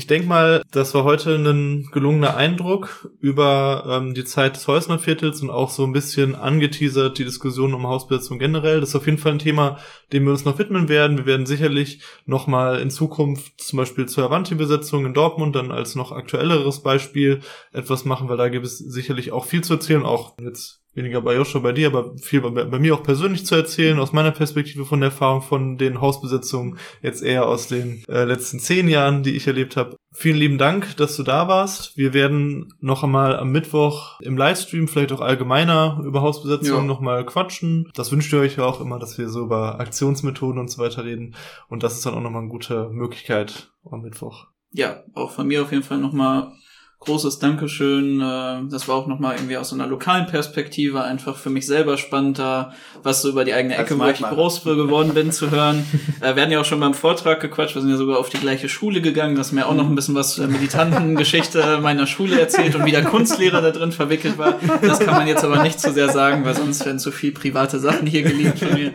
[0.00, 4.98] Ich denke mal, das war heute ein gelungener Eindruck über ähm, die Zeit des Häusner
[4.98, 8.80] Viertels und auch so ein bisschen angeteasert die Diskussion um Hausbesetzung generell.
[8.80, 9.76] Das ist auf jeden Fall ein Thema,
[10.14, 11.18] dem wir uns noch widmen werden.
[11.18, 15.94] Wir werden sicherlich noch mal in Zukunft zum Beispiel zur Avanti-Besetzung in Dortmund dann als
[15.96, 17.40] noch aktuelleres Beispiel
[17.70, 21.36] etwas machen, weil da gibt es sicherlich auch viel zu erzählen, auch jetzt weniger bei
[21.36, 24.84] Joshua, bei dir, aber viel bei, bei, mir auch persönlich zu erzählen, aus meiner Perspektive
[24.84, 29.36] von der Erfahrung von den Hausbesetzungen, jetzt eher aus den äh, letzten zehn Jahren, die
[29.36, 29.96] ich erlebt habe.
[30.12, 31.96] Vielen lieben Dank, dass du da warst.
[31.96, 36.86] Wir werden noch einmal am Mittwoch im Livestream, vielleicht auch allgemeiner über Hausbesetzungen ja.
[36.86, 37.88] nochmal quatschen.
[37.94, 41.04] Das wünscht ihr euch ja auch immer, dass wir so über Aktionsmethoden und so weiter
[41.04, 41.36] reden.
[41.68, 44.46] Und das ist dann auch nochmal eine gute Möglichkeit am Mittwoch.
[44.72, 46.52] Ja, auch von mir auf jeden Fall nochmal
[47.00, 48.20] großes Dankeschön.
[48.20, 51.96] Äh, das war auch nochmal irgendwie aus so einer lokalen Perspektive einfach für mich selber
[51.96, 55.84] spannend, da was so über die eigene Ecke, wo ich groß geworden bin, zu hören.
[56.20, 58.36] Äh, wir hatten ja auch schon beim Vortrag gequatscht, wir sind ja sogar auf die
[58.36, 62.38] gleiche Schule gegangen, das mir auch noch ein bisschen was zur militanten Geschichte meiner Schule
[62.38, 64.56] erzählt und wie der Kunstlehrer da drin verwickelt war.
[64.82, 67.78] Das kann man jetzt aber nicht zu sehr sagen, weil sonst werden zu viel private
[67.78, 68.92] Sachen hier geliebt von mir.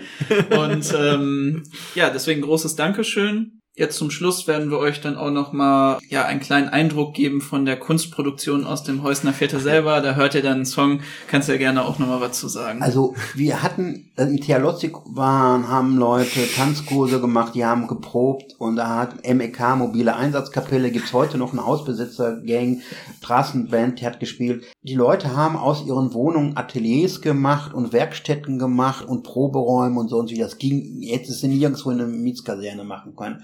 [0.55, 1.63] Und ähm,
[1.95, 3.61] ja, deswegen großes Dankeschön.
[3.77, 7.41] Jetzt zum Schluss werden wir euch dann auch noch mal ja einen kleinen Eindruck geben
[7.41, 9.99] von der Kunstproduktion aus dem Häusner Viertel selber.
[9.99, 11.01] Da hört ihr dann einen Song.
[11.27, 12.81] Kannst ja gerne auch noch mal was zu sagen.
[12.81, 18.77] Also wir hatten also in Theolotzig waren, haben Leute Tanzkurse gemacht, die haben geprobt und
[18.77, 22.81] da hat MEK mobile Einsatzkapelle gibt's heute noch eine Hausbesitzer-Gang,
[23.17, 24.63] Straßenband, die hat gespielt.
[24.83, 30.17] Die Leute haben aus ihren Wohnungen Ateliers gemacht und Werkstätten gemacht und Proberäume und so
[30.19, 30.37] und so.
[30.37, 33.43] Das ging jetzt ist sie nirgendwo in einer Mietskaserne machen können.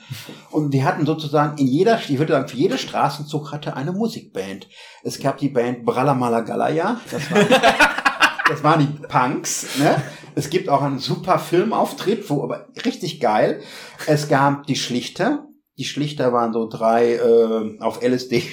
[0.49, 4.67] Und wir hatten sozusagen in jeder, ich würde sagen, für jede Straßenzug hatte eine Musikband.
[5.03, 7.43] Es gab die Band Bralamala Galaya, das war,
[8.49, 10.01] das waren die Punks, ne?
[10.33, 13.61] Es gibt auch einen super Filmauftritt, wo aber richtig geil.
[14.07, 15.45] Es gab die Schlichter.
[15.77, 18.43] Die Schlichter waren so drei äh, auf LSD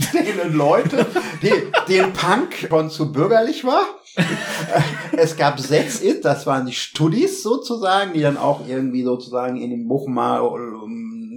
[0.00, 1.06] stehenden Leute,
[1.42, 1.52] die,
[1.88, 3.84] den Punk schon zu bürgerlich war.
[5.12, 9.70] es gab Sets It, das waren die Studis sozusagen, die dann auch irgendwie sozusagen in
[9.70, 10.42] dem Bochumer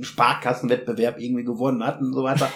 [0.03, 2.49] Sparkassenwettbewerb irgendwie gewonnen hatten und so weiter.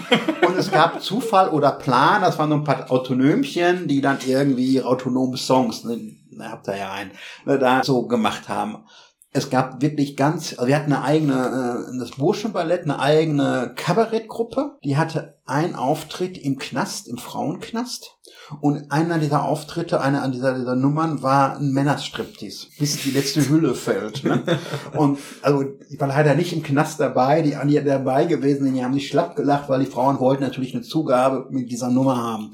[0.48, 4.82] Und es gab Zufall oder Plan, das waren so ein paar Autonomchen, die dann irgendwie
[4.82, 7.12] autonome Songs, ne, habt ihr ja einen,
[7.46, 8.86] ne, da so gemacht haben.
[9.32, 14.78] Es gab wirklich ganz, also wir hatten eine eigene, äh, das Burschenballett, eine eigene Kabarettgruppe,
[14.84, 18.18] die hatte einen Auftritt im Knast, im Frauenknast.
[18.62, 23.76] Und einer dieser Auftritte, einer dieser, dieser Nummern war ein Männerstriptease, bis die letzte Hülle
[23.76, 24.24] fällt.
[24.24, 24.44] Ne?
[24.98, 28.94] Und also ich war leider nicht im Knast dabei, die Anja dabei gewesen, die haben
[28.94, 32.52] sich schlapp gelacht, weil die Frauen wollten natürlich eine Zugabe mit dieser Nummer haben.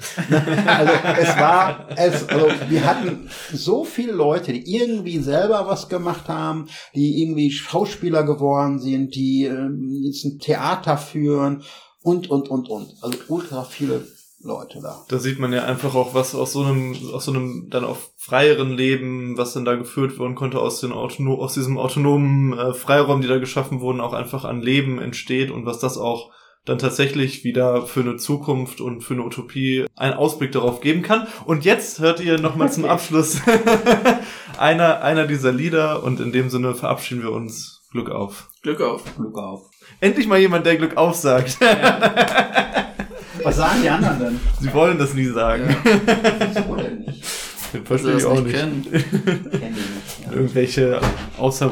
[0.65, 0.91] Also
[1.21, 6.67] es war, es, also wir hatten so viele Leute, die irgendwie selber was gemacht haben,
[6.93, 9.69] die irgendwie Schauspieler geworden sind, die äh,
[10.01, 11.63] jetzt ein Theater führen
[12.01, 12.93] und, und, und, und.
[13.01, 14.05] Also ultra viele
[14.45, 15.03] Leute da.
[15.07, 17.97] Da sieht man ja einfach auch, was aus so einem, aus so einem dann auch
[18.17, 22.73] freieren Leben, was dann da geführt werden konnte, aus, den Autono aus diesem autonomen äh,
[22.73, 26.31] Freiraum, die da geschaffen wurden, auch einfach an Leben entsteht und was das auch
[26.65, 31.27] dann tatsächlich wieder für eine Zukunft und für eine Utopie einen Ausblick darauf geben kann.
[31.45, 33.41] Und jetzt hört ihr nochmal zum Abschluss
[34.57, 37.81] einer, einer dieser Lieder und in dem Sinne verabschieden wir uns.
[37.91, 38.49] Glück auf.
[38.63, 39.03] Glück auf.
[39.15, 39.69] Glück auf.
[40.01, 41.59] Endlich mal jemand, der Glück auf sagt.
[43.45, 44.39] Was sagen die anderen denn?
[44.59, 45.63] Sie wollen das nie sagen.
[46.55, 47.23] So denn nicht.
[47.73, 48.55] Den verstehe ihr ich das auch nicht.
[48.55, 50.25] Kennen die nicht.
[50.25, 50.31] Ja.
[50.33, 50.99] Irgendwelche
[51.37, 51.67] außer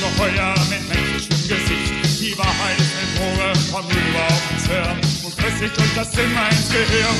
[0.00, 1.92] Ungeheuer mit menschlichem Gesicht.
[2.20, 6.48] Die Wahrheit ist ein Droge von über auf uns her und sich durch das Zimmer
[6.50, 7.16] ins Gehirn.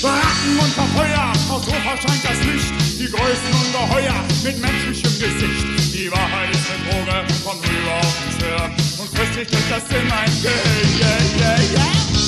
[0.00, 2.72] Baracken unter Feuer, aus Hof erscheint das Licht.
[2.98, 5.94] Die größten Ungeheuer mit menschlichem Gesicht.
[5.94, 10.24] Die Wahrheit ist eine Droge von über auf uns her und sich durch das Zimmer
[10.24, 10.98] ins Gehirn.
[10.98, 12.23] Yeah, yeah, yeah.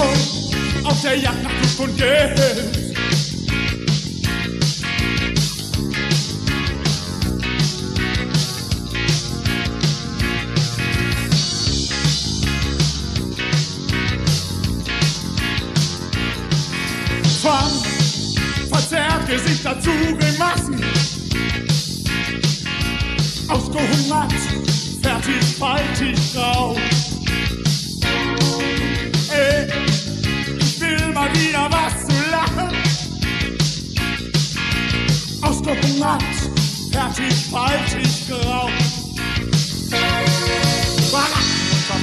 [0.00, 2.40] Psycho auf der Jagd nach Glück und Geld.
[17.40, 17.70] Zwang
[18.70, 20.84] verzerrt Gesicht dazu Grimassen.
[23.48, 24.32] Ausgehungert,
[25.02, 26.76] fertig, faltig, grau.
[37.50, 38.72] falsch ist geraucht.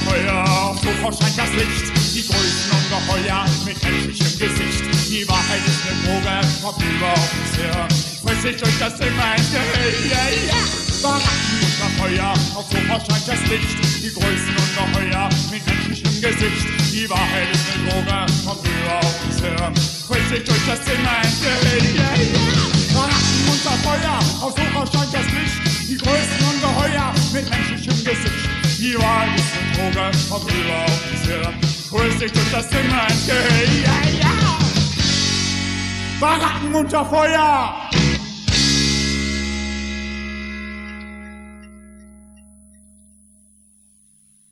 [0.04, 4.84] Feuer, sofort scheint das Licht, die größten Ungeheuer mit menschlichem Gesicht.
[5.10, 7.88] Die Wahrheit ist eine Droge, vorüber auf uns her,
[8.22, 9.98] friss sich durch das Zimmer hinterher.
[10.04, 10.56] Yeah.
[11.02, 16.66] Baracken unter Feuer, auf sofort scheint das Licht, die größten Ungeheuer mit menschlichem Gesicht.
[16.92, 19.72] Die Wahrheit ist eine Droge, vorüber auf uns her,
[20.06, 21.82] friss sich durch das Zimmer hinterher.
[21.82, 22.77] Yeah, yeah.
[23.88, 25.88] Feuer, auf Sofa scheint das Licht.
[25.88, 28.48] Die größten Ungeheuer mit menschlichem Gesicht.
[28.78, 31.52] Die Wahrheit ist eine Droge, über auf uns her.
[31.88, 33.72] Friss ich euch das immer ins Gehirn.
[33.82, 34.58] Yeah, yeah.
[36.20, 37.88] Baracken unter Feuer!